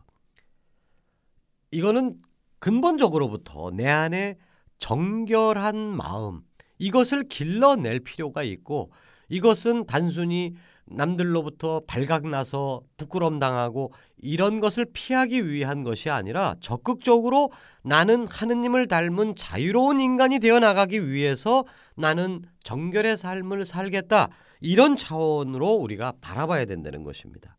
이거는 1.72 2.14
근본적으로부터 2.60 3.70
내 3.72 3.88
안에 3.88 4.36
정결한 4.78 5.76
마음 5.76 6.42
이것을 6.78 7.24
길러낼 7.24 8.00
필요가 8.00 8.42
있고 8.42 8.92
이것은 9.28 9.86
단순히 9.86 10.54
남들로부터 10.84 11.80
발각나서 11.86 12.82
부끄럼 12.96 13.38
당하고 13.38 13.92
이런 14.18 14.60
것을 14.60 14.86
피하기 14.92 15.48
위한 15.48 15.84
것이 15.84 16.10
아니라 16.10 16.54
적극적으로 16.60 17.50
나는 17.82 18.26
하느님을 18.28 18.88
닮은 18.88 19.36
자유로운 19.36 20.00
인간이 20.00 20.38
되어 20.38 20.58
나가기 20.58 21.08
위해서 21.08 21.64
나는 21.96 22.42
정결의 22.60 23.16
삶을 23.16 23.64
살겠다. 23.64 24.28
이런 24.60 24.96
차원으로 24.96 25.72
우리가 25.72 26.14
바라봐야 26.20 26.66
된다는 26.66 27.04
것입니다. 27.04 27.56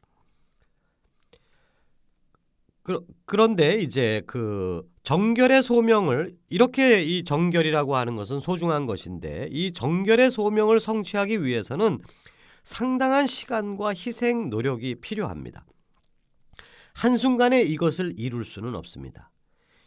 그런데 3.26 3.80
이제 3.80 4.22
그 4.28 4.84
정결의 5.04 5.64
소명을 5.64 6.36
이렇게 6.50 7.02
이 7.02 7.24
정결이라고 7.24 7.96
하는 7.96 8.16
것은 8.16 8.40
소중한 8.40 8.86
것인데 8.86 9.48
이 9.52 9.72
정결의 9.72 10.32
소명을 10.32 10.80
성취하기 10.80 11.44
위해서는 11.44 12.00
상당한 12.64 13.28
시간과 13.28 13.90
희생 13.90 14.50
노력이 14.50 14.96
필요합니다. 14.96 15.66
한순간에 16.94 17.62
이것을 17.62 18.14
이룰 18.18 18.46
수는 18.46 18.76
없습니다. 18.76 19.32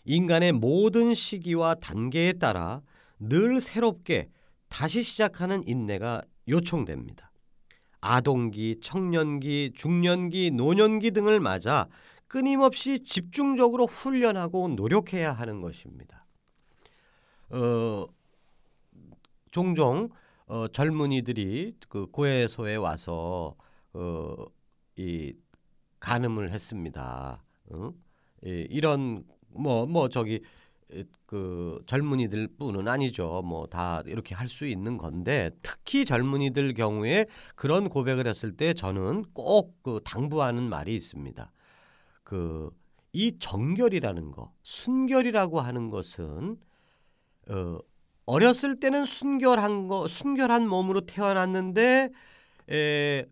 인간의 0.05 0.53
모든 0.53 1.15
시기와 1.15 1.75
단계에 1.75 2.35
따라 2.35 2.83
늘 3.19 3.61
새롭게 3.61 4.29
다시 4.69 5.03
시작하는 5.03 5.63
인내가 5.67 6.23
요청됩니다. 6.49 7.31
아동기, 8.01 8.79
청년기, 8.83 9.73
중년기, 9.75 10.53
노년기 10.53 11.11
등을 11.11 11.41
맞아 11.41 11.89
끊임없이 12.29 13.01
집중적으로 13.05 13.87
훈련하고 13.87 14.69
노력해야 14.69 15.33
하는 15.33 15.61
것입니다. 15.61 16.27
어, 17.51 18.07
종종 19.51 20.09
어, 20.47 20.69
젊은이들이 20.69 21.77
그 21.89 22.07
고해소에 22.07 22.77
와서 22.77 23.57
어, 23.93 24.35
이 24.97 25.35
간음을 26.01 26.51
했습니다. 26.53 27.43
어? 27.71 27.93
이, 28.45 28.67
이런 28.71 29.25
뭐뭐 29.51 29.87
뭐 29.87 30.09
저기 30.09 30.43
그 31.27 31.81
젊은이들 31.87 32.49
뿐은 32.59 32.87
아니죠. 32.87 33.43
뭐 33.43 33.67
다 33.67 34.03
이렇게 34.07 34.35
할 34.37 34.47
수 34.49 34.67
있는 34.67 34.99
건데 34.99 35.51
특히 35.63 36.05
젊은이들 36.05 36.75
경우에 36.75 37.27
그런 37.57 37.89
고백을 37.89 38.27
했을 38.29 38.57
때 38.57 38.73
저는 38.75 39.25
꼭 39.35 39.83
그 39.83 40.01
당부하는 40.05 40.69
말이 40.69 40.95
있습니다. 40.95 41.53
그 42.27 42.71
이 43.13 43.39
정결이라는 43.39 44.31
거, 44.33 44.53
순결이라고 44.63 45.61
하는 45.61 45.89
것은 45.89 46.59
어 47.51 47.79
어렸을 48.27 48.81
때는 48.81 49.05
순결한 49.07 49.89
거, 49.89 50.07
순결한 50.09 50.69
몸으로 50.69 51.03
태어났는데 51.03 52.11
에 52.71 53.27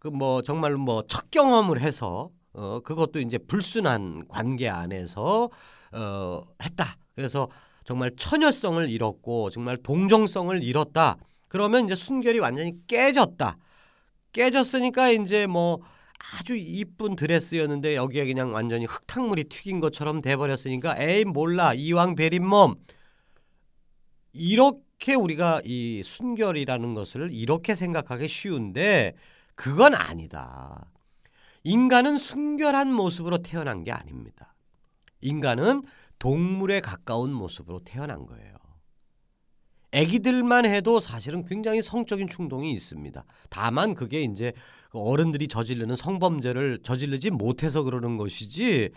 그 0.00 0.10
뭐 0.10 0.42
정말 0.42 0.74
뭐첫 0.76 1.30
경험을 1.30 1.80
해서 1.80 2.30
어 2.54 2.80
그것도 2.80 3.20
이제 3.20 3.38
불순한 3.38 4.28
관계 4.28 4.68
안에서 4.68 5.48
어 5.92 6.42
했다. 6.62 6.96
그래서 7.14 7.48
정말 7.84 8.10
처녀성을 8.16 8.90
잃었고 8.90 9.50
정말 9.50 9.76
동정성을 9.78 10.62
잃었다. 10.64 11.16
그러면 11.48 11.84
이제 11.86 11.94
순결이 11.94 12.40
완전히 12.40 12.74
깨졌다. 12.88 13.56
깨졌으니까 14.32 15.10
이제 15.10 15.46
뭐 15.46 15.80
아주 16.38 16.56
이쁜 16.56 17.16
드레스였는데 17.16 17.96
여기에 17.96 18.26
그냥 18.26 18.52
완전히 18.54 18.84
흙탕물이 18.86 19.44
튀긴 19.44 19.80
것처럼 19.80 20.22
돼버렸으니까 20.22 20.96
에이 20.98 21.24
몰라 21.24 21.74
이왕 21.74 22.14
베린 22.14 22.46
몸 22.46 22.76
이렇게 24.32 25.14
우리가 25.14 25.60
이 25.64 26.02
순결이라는 26.04 26.94
것을 26.94 27.32
이렇게 27.32 27.74
생각하기 27.74 28.28
쉬운데 28.28 29.14
그건 29.54 29.94
아니다. 29.94 30.86
인간은 31.64 32.16
순결한 32.16 32.92
모습으로 32.92 33.38
태어난 33.38 33.84
게 33.84 33.92
아닙니다. 33.92 34.54
인간은 35.20 35.82
동물에 36.18 36.80
가까운 36.80 37.32
모습으로 37.32 37.80
태어난 37.84 38.26
거예요. 38.26 38.61
아기들만 39.94 40.64
해도 40.64 41.00
사실은 41.00 41.44
굉장히 41.44 41.82
성적인 41.82 42.28
충동이 42.28 42.72
있습니다. 42.72 43.24
다만 43.50 43.94
그게 43.94 44.22
이제 44.22 44.52
그 44.90 44.98
어른들이 44.98 45.48
저지르는 45.48 45.94
성범죄를 45.94 46.80
저지르지 46.82 47.30
못해서 47.30 47.82
그러는 47.82 48.16
것이지 48.16 48.90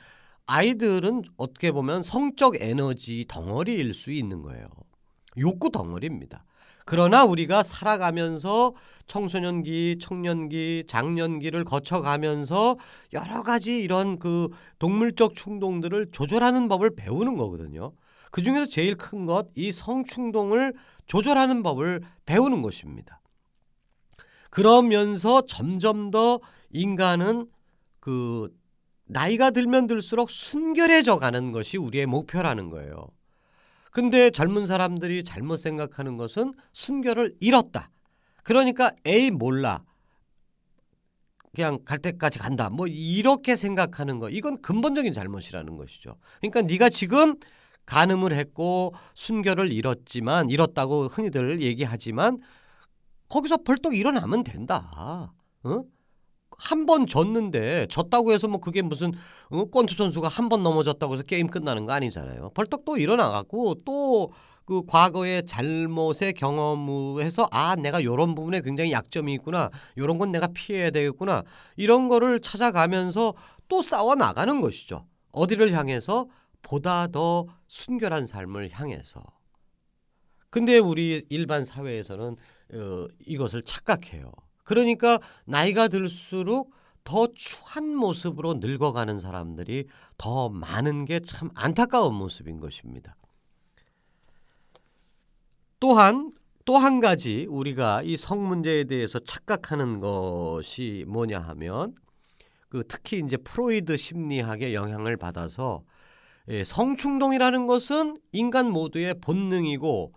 아이들은 0.48 1.24
어떻게 1.38 1.72
보면 1.72 2.02
성적 2.02 2.62
에너지 2.62 3.26
덩어리일 3.28 3.94
수 3.94 4.12
있는 4.12 4.42
거예요. 4.42 4.68
욕구 5.38 5.72
덩어리입니다. 5.72 6.46
그러나 6.86 7.26
우리가 7.26 7.64
살아가면서 7.64 8.74
청소년기, 9.08 9.98
청년기, 10.00 10.84
장년기를 10.88 11.64
거쳐가면서 11.64 12.78
여러 13.14 13.42
가지 13.42 13.80
이런 13.80 14.20
그 14.20 14.50
동물적 14.78 15.34
충동들을 15.34 16.10
조절하는 16.12 16.68
법을 16.68 16.96
배우는 16.96 17.38
거거든요. 17.38 17.92
그 18.32 18.42
중에서 18.42 18.66
제일 18.66 18.96
큰 18.96 19.26
것, 19.26 19.48
이 19.56 19.72
성충동을 19.72 20.74
조절하는 21.06 21.64
법을 21.64 22.02
배우는 22.26 22.62
것입니다. 22.62 23.22
그러면서 24.50 25.46
점점 25.46 26.12
더 26.12 26.40
인간은 26.72 27.48
그 28.00 28.50
나이가 29.06 29.52
들면 29.52 29.88
들수록 29.88 30.30
순결해져 30.30 31.18
가는 31.18 31.52
것이 31.52 31.78
우리의 31.78 32.06
목표라는 32.06 32.70
거예요. 32.70 33.08
근데 33.92 34.30
젊은 34.30 34.66
사람들이 34.66 35.24
잘못 35.24 35.58
생각하는 35.58 36.18
것은 36.18 36.54
순결을 36.74 37.36
잃었다. 37.40 37.90
그러니까 38.44 38.92
에이 39.06 39.32
몰라. 39.32 39.84
그냥 41.56 41.80
갈 41.86 41.98
때까지 42.00 42.38
간다. 42.40 42.70
뭐 42.70 42.88
이렇게 42.88 43.56
생각하는 43.56 44.20
거. 44.20 44.30
이건 44.30 44.62
근본적인 44.62 45.14
잘못이라는 45.14 45.78
것이죠. 45.78 46.18
그러니까 46.42 46.62
네가 46.62 46.90
지금 46.90 47.36
간음을 47.86 48.34
했고 48.34 48.94
순결을 49.14 49.72
잃었지만 49.72 50.50
잃었다고 50.50 51.04
흔히들 51.08 51.62
얘기하지만 51.62 52.40
거기서 53.30 53.58
벌떡 53.58 53.96
일어나면 53.96 54.44
된다. 54.44 55.34
어? 55.64 55.84
한번 56.58 57.06
졌는데 57.06 57.88
졌다고 57.90 58.32
해서 58.32 58.48
뭐 58.48 58.60
그게 58.60 58.82
무슨 58.82 59.12
어, 59.50 59.66
권투 59.66 59.94
선수가 59.94 60.28
한 60.28 60.50
번 60.50 60.64
넘어졌다고 60.64 61.14
해서 61.16 61.24
게임 61.24 61.48
끝나는 61.48 61.86
거 61.86 61.94
아니잖아요. 61.94 62.52
벌떡 62.54 62.86
또 62.86 62.98
일어나 62.98 63.30
갖고 63.30 63.76
또 63.84 64.32
그 64.66 64.82
과거의 64.88 65.46
잘못의 65.46 66.34
경험해서 66.36 67.48
아 67.52 67.76
내가 67.76 68.04
요런 68.04 68.34
부분에 68.36 68.62
굉장히 68.62 68.92
약점이 68.92 69.34
있구나 69.36 69.70
요런 69.98 70.18
건 70.18 70.32
내가 70.32 70.48
피해야 70.48 70.90
되겠구나 70.90 71.44
이런 71.76 72.08
거를 72.08 72.42
찾아가면서 72.42 73.36
또 73.68 73.82
싸워 73.82 74.16
나가는 74.16 74.60
것이죠. 74.62 75.06
어디를 75.32 75.72
향해서 75.74 76.28
보다 76.66 77.08
더 77.08 77.46
순결한 77.68 78.26
삶을 78.26 78.72
향해서. 78.72 79.24
근데 80.50 80.80
우리 80.80 81.26
일반 81.30 81.64
사회에서는 81.64 82.36
어, 82.74 83.08
이것을 83.20 83.62
착각해요. 83.62 84.32
그러니까 84.64 85.20
나이가 85.46 85.88
들수록 85.88 86.74
더 87.04 87.28
추한 87.36 87.96
모습으로 87.96 88.56
늙어가는 88.56 89.20
사람들이 89.20 89.88
더 90.18 90.50
많은 90.50 91.06
게 91.06 91.20
참 91.20 91.52
안타까운 91.54 92.16
모습인 92.16 92.60
것입니다. 92.60 93.16
또한 95.80 96.32
또 96.66 96.78
한 96.80 97.00
가지 97.00 97.46
우리가 97.48 98.02
이 98.02 98.18
성 98.18 98.48
문제에 98.48 98.86
대해서 98.86 99.20
착각하는 99.20 100.00
것이 100.00 101.06
뭐냐 101.08 101.40
하면 101.40 101.94
그 102.70 102.84
특히 102.88 103.20
이제 103.24 103.38
프로이드 103.38 103.96
심리학의 103.98 104.74
영향을 104.74 105.16
받아서 105.16 105.84
예, 106.50 106.64
성충동이라는 106.64 107.68
것은 107.68 108.18
인간 108.32 108.70
모두의 108.70 109.16
본능이고 109.22 110.14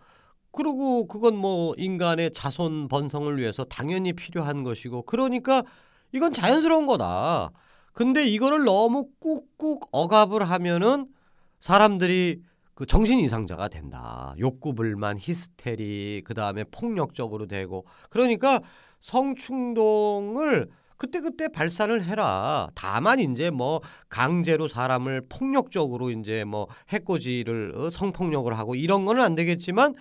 그리고 0.51 1.07
그건 1.07 1.37
뭐 1.37 1.75
인간의 1.77 2.33
자손 2.33 2.89
번성을 2.89 3.37
위해서 3.39 3.65
당연히 3.65 4.13
필요한 4.13 4.63
것이고 4.63 5.03
그러니까 5.03 5.63
이건 6.13 6.33
자연스러운 6.33 6.87
거다. 6.87 7.51
근데 7.93 8.27
이거를 8.27 8.65
너무 8.65 9.09
꾹꾹 9.21 9.81
억압을 9.93 10.45
하면은 10.45 11.07
사람들이 11.61 12.41
그 12.75 12.87
정신 12.87 13.19
이상자가 13.19 13.69
된다. 13.69 14.35
욕구 14.39 14.73
불만, 14.75 15.17
히스테리, 15.19 16.23
그다음에 16.25 16.65
폭력적으로 16.71 17.47
되고 17.47 17.85
그러니까 18.09 18.61
성충동을 19.01 20.69
그때그때 20.99 21.49
발산을 21.49 22.05
해라. 22.05 22.69
다만 22.75 23.21
이제 23.21 23.51
뭐 23.51 23.81
강제로 24.09 24.69
사람을 24.69 25.27
폭력적으로 25.29 26.11
이제 26.11 26.45
뭐 26.45 26.67
해코지를 26.91 27.75
어, 27.77 27.91
성폭력을 27.91 28.53
하고 28.59 28.75
이런 28.75 29.05
거는 29.05 29.23
안 29.23 29.35
되겠지만 29.35 29.95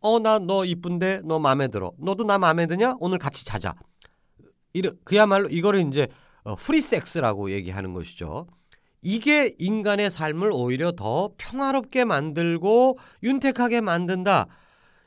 어 0.00 0.18
나 0.20 0.38
너 0.38 0.64
이쁜데 0.64 1.22
너 1.24 1.38
마음에 1.38 1.68
들어. 1.68 1.92
너도 1.98 2.24
나 2.24 2.38
마음에 2.38 2.66
드냐? 2.66 2.96
오늘 3.00 3.18
같이 3.18 3.44
자자. 3.44 3.74
이러, 4.72 4.90
그야말로 5.04 5.48
이거를 5.48 5.86
이제 5.88 6.08
어, 6.44 6.56
프리섹스라고 6.56 7.50
얘기하는 7.52 7.92
것이죠. 7.94 8.46
이게 9.02 9.54
인간의 9.58 10.10
삶을 10.10 10.50
오히려 10.52 10.92
더 10.92 11.30
평화롭게 11.36 12.04
만들고 12.04 12.98
윤택하게 13.22 13.80
만든다. 13.82 14.46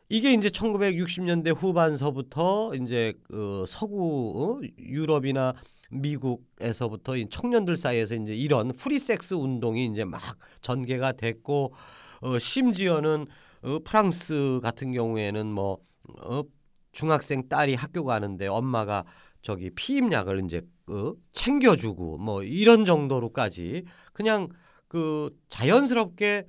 이게 0.09 0.33
이제 0.33 0.49
1960년대 0.49 1.55
후반서부터 1.55 2.73
이제 2.75 3.13
그 3.23 3.65
서구 3.67 4.59
어? 4.61 4.67
유럽이나 4.79 5.53
미국에서부터 5.89 7.13
청년들 7.29 7.75
사이에서 7.75 8.15
이제 8.15 8.33
이런 8.33 8.71
프리섹스 8.73 9.33
운동이 9.33 9.85
이제 9.85 10.05
막 10.05 10.21
전개가 10.61 11.13
됐고 11.13 11.73
어, 12.21 12.39
심지어는 12.39 13.27
어, 13.63 13.79
프랑스 13.83 14.59
같은 14.63 14.93
경우에는 14.93 15.45
뭐 15.47 15.79
어, 16.21 16.43
중학생 16.91 17.47
딸이 17.47 17.75
학교 17.75 18.05
가는데 18.05 18.47
엄마가 18.47 19.03
저기 19.41 19.69
피임약을 19.71 20.45
이제 20.45 20.61
어, 20.87 21.13
챙겨주고 21.33 22.17
뭐 22.17 22.43
이런 22.43 22.85
정도로까지 22.85 23.83
그냥 24.13 24.47
그 24.87 25.29
자연스럽게 25.49 26.45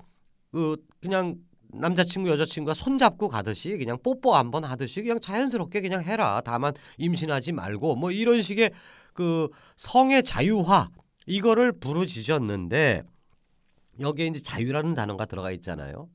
그 0.52 0.76
그냥 1.00 1.36
남자친구 1.70 2.30
여자친구가 2.30 2.74
손잡고 2.74 3.28
가듯이 3.28 3.76
그냥 3.76 3.98
뽀뽀 4.02 4.34
한번 4.34 4.64
하듯이 4.64 5.02
그냥 5.02 5.20
자연스럽게 5.20 5.80
그냥 5.80 6.02
해라. 6.02 6.40
다만 6.44 6.74
임신하지 6.96 7.52
말고 7.52 7.96
뭐 7.96 8.10
이런 8.10 8.42
식의 8.42 8.70
그 9.12 9.48
성의 9.76 10.22
자유화 10.22 10.90
이거를 11.26 11.72
부르짖었는데 11.72 13.02
여기에 14.00 14.26
이제 14.28 14.42
자유라는 14.42 14.94
단어가 14.94 15.26
들어가 15.26 15.50
있잖아요. 15.52 16.08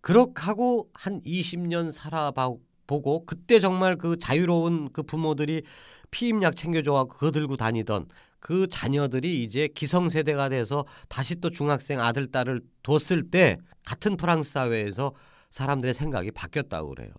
그렇게 0.00 0.42
하고 0.42 0.88
한 0.94 1.20
20년 1.22 1.90
살아보고 1.90 3.26
그때 3.26 3.60
정말 3.60 3.96
그 3.96 4.18
자유로운 4.18 4.90
그 4.92 5.02
부모들이 5.02 5.62
피임약 6.10 6.54
챙겨줘서 6.54 7.06
그거 7.06 7.30
들고 7.30 7.56
다니던 7.56 8.06
그 8.40 8.66
자녀들이 8.68 9.42
이제 9.42 9.68
기성세대가 9.68 10.48
돼서 10.48 10.84
다시 11.08 11.36
또 11.36 11.50
중학생 11.50 12.00
아들 12.00 12.30
딸을 12.30 12.60
뒀을 12.82 13.30
때 13.30 13.58
같은 13.84 14.16
프랑스 14.16 14.52
사회에서 14.52 15.12
사람들의 15.50 15.94
생각이 15.94 16.30
바뀌었다고 16.30 16.90
그래요. 16.90 17.10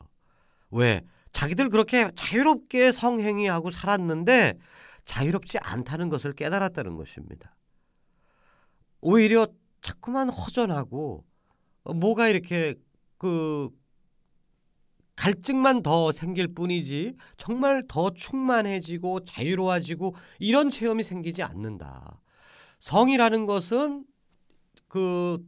왜? 0.71 1.01
자기들 1.33 1.69
그렇게 1.69 2.09
자유롭게 2.15 2.91
성행위하고 2.91 3.71
살았는데 3.71 4.57
자유롭지 5.05 5.57
않다는 5.59 6.09
것을 6.09 6.33
깨달았다는 6.33 6.95
것입니다. 6.95 7.55
오히려 9.01 9.47
자꾸만 9.81 10.29
허전하고 10.29 11.25
뭐가 11.95 12.27
이렇게 12.27 12.75
그 13.17 13.69
갈증만 15.19 15.83
더 15.83 16.13
생길 16.13 16.47
뿐이지 16.47 17.13
정말 17.35 17.83
더 17.89 18.11
충만해지고 18.11 19.25
자유로워지고 19.25 20.15
이런 20.39 20.69
체험이 20.69 21.03
생기지 21.03 21.43
않는다. 21.43 22.21
성이라는 22.79 23.45
것은 23.45 24.05
그 24.87 25.45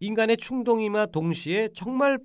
인간의 0.00 0.36
충동이나 0.36 1.06
동시에 1.06 1.68
정말 1.76 2.18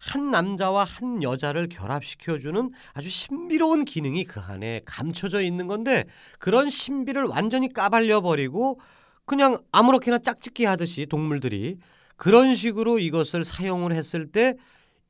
한 0.00 0.30
남자와 0.30 0.84
한 0.84 1.22
여자를 1.22 1.70
결합시켜주는 1.70 2.70
아주 2.92 3.08
신비로운 3.08 3.86
기능이 3.86 4.24
그 4.24 4.38
안에 4.38 4.82
감춰져 4.84 5.40
있는 5.40 5.66
건데 5.66 6.04
그런 6.38 6.68
신비를 6.68 7.24
완전히 7.24 7.72
까발려 7.72 8.20
버리고 8.20 8.78
그냥 9.24 9.56
아무렇게나 9.72 10.18
짝짓기 10.18 10.66
하듯이 10.66 11.06
동물들이 11.06 11.78
그런 12.16 12.54
식으로 12.54 12.98
이것을 12.98 13.46
사용을 13.46 13.94
했을 13.94 14.30
때 14.30 14.56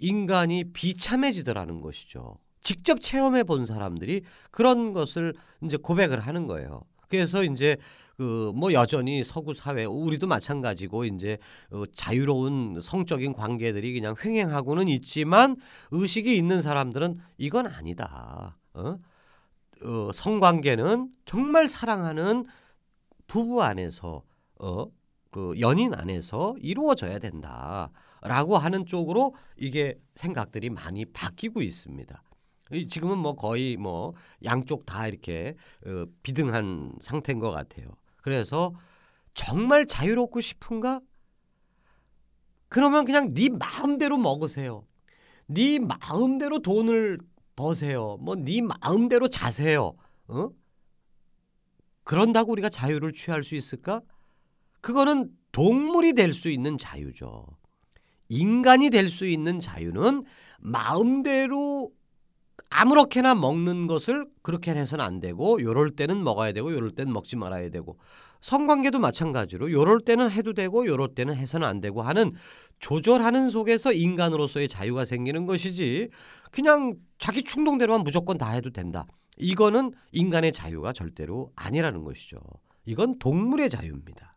인간이 0.02 0.64
비참해지더라는 0.72 1.80
것이죠. 1.80 2.38
직접 2.60 3.00
체험해 3.00 3.44
본 3.44 3.66
사람들이 3.66 4.22
그런 4.50 4.92
것을 4.92 5.34
이제 5.62 5.76
고백을 5.76 6.20
하는 6.20 6.46
거예요. 6.46 6.82
그래서 7.08 7.42
이제 7.44 7.76
그 8.16 8.52
뭐 8.54 8.72
여전히 8.72 9.24
서구 9.24 9.54
사회 9.54 9.84
우리도 9.84 10.26
마찬가지고 10.26 11.04
이제 11.06 11.38
어 11.70 11.84
자유로운 11.92 12.78
성적인 12.80 13.32
관계들이 13.32 13.92
그냥 13.92 14.14
횡행하고는 14.22 14.88
있지만 14.88 15.56
의식이 15.90 16.36
있는 16.36 16.60
사람들은 16.60 17.18
이건 17.38 17.66
아니다. 17.66 18.58
어? 18.74 18.98
어 19.82 20.10
성관계는 20.12 21.10
정말 21.24 21.68
사랑하는 21.68 22.44
부부 23.26 23.62
안에서 23.62 24.22
어? 24.60 24.86
그 25.30 25.54
연인 25.60 25.94
안에서 25.94 26.54
이루어져야 26.60 27.18
된다. 27.18 27.90
라고 28.22 28.56
하는 28.56 28.86
쪽으로 28.86 29.34
이게 29.56 29.98
생각들이 30.14 30.70
많이 30.70 31.04
바뀌고 31.04 31.60
있습니다. 31.62 32.22
지금은 32.88 33.18
뭐 33.18 33.34
거의 33.34 33.76
뭐 33.76 34.14
양쪽 34.44 34.86
다 34.86 35.06
이렇게 35.06 35.56
어, 35.86 36.06
비등한 36.22 36.94
상태인 37.00 37.38
것 37.38 37.50
같아요. 37.50 37.88
그래서 38.22 38.72
정말 39.34 39.86
자유롭고 39.86 40.40
싶은가? 40.40 41.00
그러면 42.68 43.04
그냥 43.04 43.34
네 43.34 43.48
마음대로 43.50 44.16
먹으세요. 44.16 44.86
네 45.46 45.78
마음대로 45.78 46.60
돈을 46.60 47.18
버세요. 47.56 48.16
뭐 48.20 48.36
네 48.36 48.62
마음대로 48.62 49.28
자세요. 49.28 49.94
어? 50.28 50.48
그런다고 52.04 52.52
우리가 52.52 52.68
자유를 52.68 53.12
취할 53.12 53.44
수 53.44 53.54
있을까? 53.54 54.00
그거는 54.80 55.30
동물이 55.52 56.14
될 56.14 56.32
수 56.32 56.48
있는 56.48 56.78
자유죠. 56.78 57.46
인간이 58.32 58.88
될 58.88 59.10
수 59.10 59.26
있는 59.26 59.60
자유는 59.60 60.24
마음대로 60.58 61.90
아무렇게나 62.70 63.34
먹는 63.34 63.86
것을 63.86 64.24
그렇게 64.40 64.70
해서는 64.70 65.04
안 65.04 65.20
되고 65.20 65.60
요럴 65.60 65.96
때는 65.96 66.24
먹어야 66.24 66.52
되고 66.52 66.72
요럴 66.72 66.92
때는 66.92 67.12
먹지 67.12 67.36
말아야 67.36 67.68
되고 67.68 67.98
성관계도 68.40 68.98
마찬가지로 69.00 69.70
요럴 69.70 70.00
때는 70.00 70.30
해도 70.30 70.54
되고 70.54 70.86
요럴 70.86 71.14
때는 71.14 71.34
해서는 71.34 71.68
안 71.68 71.80
되고 71.82 72.00
하는 72.00 72.32
조절하는 72.78 73.50
속에서 73.50 73.92
인간으로서의 73.92 74.68
자유가 74.68 75.04
생기는 75.04 75.44
것이지 75.44 76.08
그냥 76.50 76.94
자기 77.18 77.44
충동대로만 77.44 78.02
무조건 78.02 78.38
다 78.38 78.50
해도 78.50 78.70
된다. 78.70 79.06
이거는 79.36 79.92
인간의 80.12 80.52
자유가 80.52 80.94
절대로 80.94 81.52
아니라는 81.54 82.02
것이죠. 82.02 82.38
이건 82.86 83.18
동물의 83.18 83.68
자유입니다. 83.68 84.31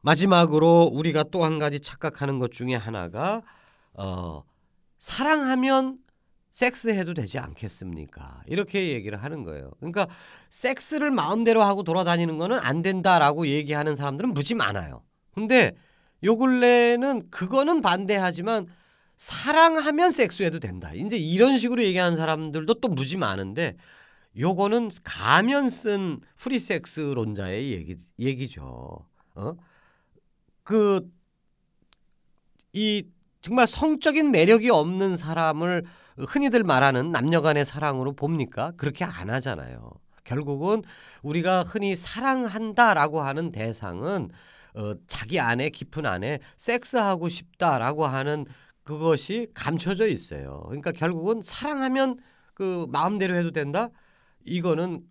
마지막으로 0.00 0.90
우리가 0.92 1.24
또 1.24 1.44
한 1.44 1.58
가지 1.58 1.80
착각하는 1.80 2.38
것 2.38 2.52
중에 2.52 2.74
하나가 2.74 3.42
어, 3.94 4.42
사랑하면 4.98 5.98
섹스해도 6.50 7.14
되지 7.14 7.38
않겠습니까? 7.38 8.42
이렇게 8.46 8.88
얘기를 8.92 9.22
하는 9.22 9.44
거예요. 9.44 9.70
그러니까 9.78 10.08
섹스를 10.50 11.10
마음대로 11.10 11.62
하고 11.62 11.82
돌아다니는 11.82 12.38
거는 12.38 12.58
안 12.58 12.82
된다라고 12.82 13.46
얘기하는 13.46 13.94
사람들은 13.96 14.34
무지 14.34 14.54
많아요. 14.54 15.02
근데 15.32 15.72
요 16.24 16.36
근래는 16.36 17.30
그거는 17.30 17.80
반대하지만 17.80 18.66
사랑하면 19.16 20.10
섹스해도 20.12 20.58
된다. 20.58 20.92
이제 20.94 21.16
이런 21.16 21.58
식으로 21.58 21.82
얘기하는 21.82 22.16
사람들도 22.16 22.74
또 22.74 22.88
무지 22.88 23.16
많은데 23.16 23.76
요거는 24.38 24.90
가면 25.04 25.70
쓴 25.70 26.20
프리섹스론자의 26.36 27.72
얘기 27.72 27.96
얘기죠. 28.18 29.04
어? 29.34 29.54
그 30.68 31.18
이 32.72 33.04
정말 33.40 33.66
성적인 33.66 34.30
매력이 34.30 34.70
없는 34.70 35.16
사람을 35.16 35.84
흔히들 36.16 36.64
말하는 36.64 37.12
남녀간의 37.12 37.64
사랑으로 37.64 38.12
봅니까? 38.12 38.72
그렇게 38.76 39.04
안 39.04 39.30
하잖아요. 39.30 39.92
결국은 40.24 40.82
우리가 41.22 41.62
흔히 41.62 41.96
사랑한다라고 41.96 43.20
하는 43.20 43.50
대상은 43.50 44.30
어, 44.74 44.94
자기 45.06 45.40
안에 45.40 45.70
깊은 45.70 46.04
안에 46.04 46.40
섹스하고 46.56 47.28
싶다라고 47.28 48.06
하는 48.06 48.46
그것이 48.82 49.48
감춰져 49.54 50.06
있어요. 50.06 50.62
그러니까 50.66 50.92
결국은 50.92 51.40
사랑하면 51.42 52.18
그 52.54 52.86
마음대로 52.90 53.34
해도 53.34 53.50
된다. 53.50 53.88
이거는 54.44 55.02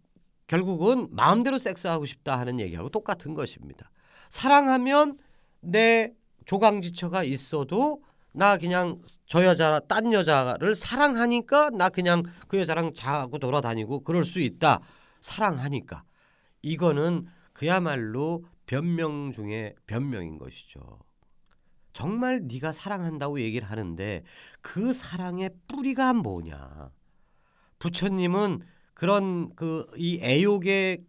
결국은 0.47 1.07
마음대로 1.11 1.57
섹스하고 1.57 2.05
싶다 2.05 2.37
하는 2.39 2.59
얘기하고 2.59 2.89
똑같은 2.89 3.33
것입니다. 3.33 3.89
사랑하면 4.29 5.17
내 5.61 6.13
조강지처가 6.45 7.23
있어도 7.23 8.03
나 8.33 8.57
그냥 8.57 9.01
저 9.25 9.43
여자 9.43 9.79
딴 9.79 10.13
여자를 10.13 10.75
사랑하니까 10.75 11.71
나 11.71 11.89
그냥 11.89 12.23
그 12.47 12.59
여자랑 12.59 12.93
자고 12.93 13.39
돌아다니고 13.39 14.01
그럴 14.01 14.25
수 14.25 14.39
있다. 14.39 14.81
사랑하니까. 15.21 16.03
이거는 16.61 17.25
그야말로 17.53 18.45
변명 18.65 19.31
중에 19.31 19.73
변명인 19.87 20.37
것이죠. 20.37 20.99
정말 21.93 22.41
네가 22.43 22.71
사랑한다고 22.71 23.41
얘기를 23.41 23.69
하는데 23.69 24.23
그 24.61 24.93
사랑의 24.93 25.49
뿌리가 25.67 26.13
뭐냐? 26.13 26.91
부처님은 27.79 28.61
그런 28.93 29.55
그 29.55 29.85
이 29.97 30.19
애욕에 30.21 31.03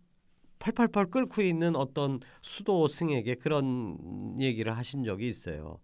펄펄펄 0.59 1.11
끓고 1.11 1.43
있는 1.43 1.77
어떤 1.77 2.21
수도 2.43 2.89
승에게 2.89 3.37
그런 3.37 4.35
얘기를 4.41 4.77
하신 4.77 5.05
적이 5.05 5.29
있어요. 5.29 5.79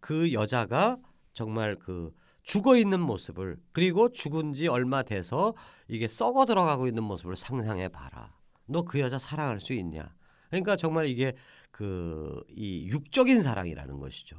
그 0.00 0.32
여자가 0.32 0.98
정말 1.32 1.76
그 1.76 2.12
죽어 2.42 2.76
있는 2.76 3.00
모습을 3.00 3.58
그리고 3.72 4.10
죽은 4.10 4.52
지 4.52 4.68
얼마 4.68 5.02
돼서 5.02 5.54
이게 5.88 6.08
썩어 6.08 6.46
들어가고 6.46 6.86
있는 6.86 7.02
모습을 7.04 7.36
상상해 7.36 7.88
봐라. 7.88 8.34
너 8.66 8.82
그 8.82 9.00
여자 9.00 9.18
사랑할 9.18 9.60
수 9.60 9.72
있냐? 9.74 10.14
그러니까 10.50 10.76
정말 10.76 11.06
이게 11.06 11.34
그 11.70 12.42
이 12.50 12.86
육적인 12.88 13.40
사랑이라는 13.42 13.98
것이죠. 13.98 14.36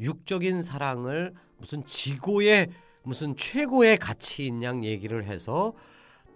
육적인 0.00 0.62
사랑을 0.62 1.34
무슨 1.58 1.84
지고의 1.84 2.68
무슨 3.04 3.36
최고의 3.36 3.98
가치인 3.98 4.62
양 4.62 4.84
얘기를 4.84 5.24
해서 5.24 5.74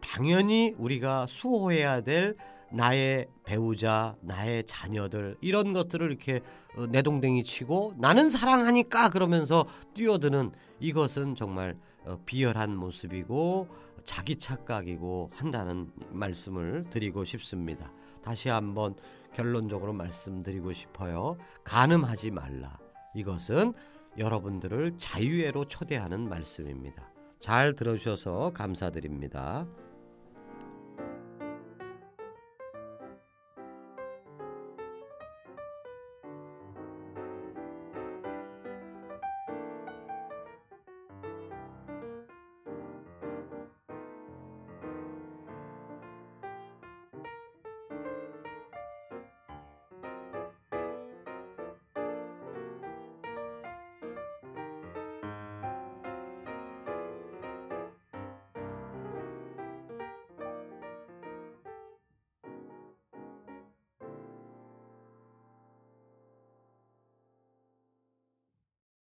당연히 0.00 0.74
우리가 0.78 1.26
수호해야 1.26 2.02
될 2.02 2.37
나의 2.70 3.28
배우자, 3.44 4.16
나의 4.20 4.64
자녀들 4.66 5.37
이런 5.40 5.72
것들을 5.72 6.09
이렇게 6.09 6.40
어, 6.76 6.87
내동댕이 6.87 7.44
치고 7.44 7.94
나는 7.98 8.31
사랑하니까 8.31 9.11
그러면서 9.11 9.66
뛰어드는 9.94 10.52
이것은 10.81 11.35
정말 11.35 11.76
어, 12.04 12.18
비열한 12.24 12.76
모습이고 12.76 13.68
자기 14.04 14.37
착각이고 14.37 15.31
한다는 15.35 15.90
말씀을 16.11 16.85
드리고 16.90 17.24
싶습니다. 17.24 17.92
다시 18.22 18.48
한번 18.48 18.94
결론적으로 19.35 19.92
말씀드리고 19.92 20.72
싶어요. 20.72 21.37
가늠하지 21.64 22.31
말라. 22.31 22.78
이것은 23.14 23.74
여러분들을 24.16 24.94
자유회로 24.98 25.66
초대하는 25.66 26.28
말씀입니다. 26.28 27.11
잘 27.38 27.74
들어주셔서 27.74 28.52
감사드립니다. 28.52 29.66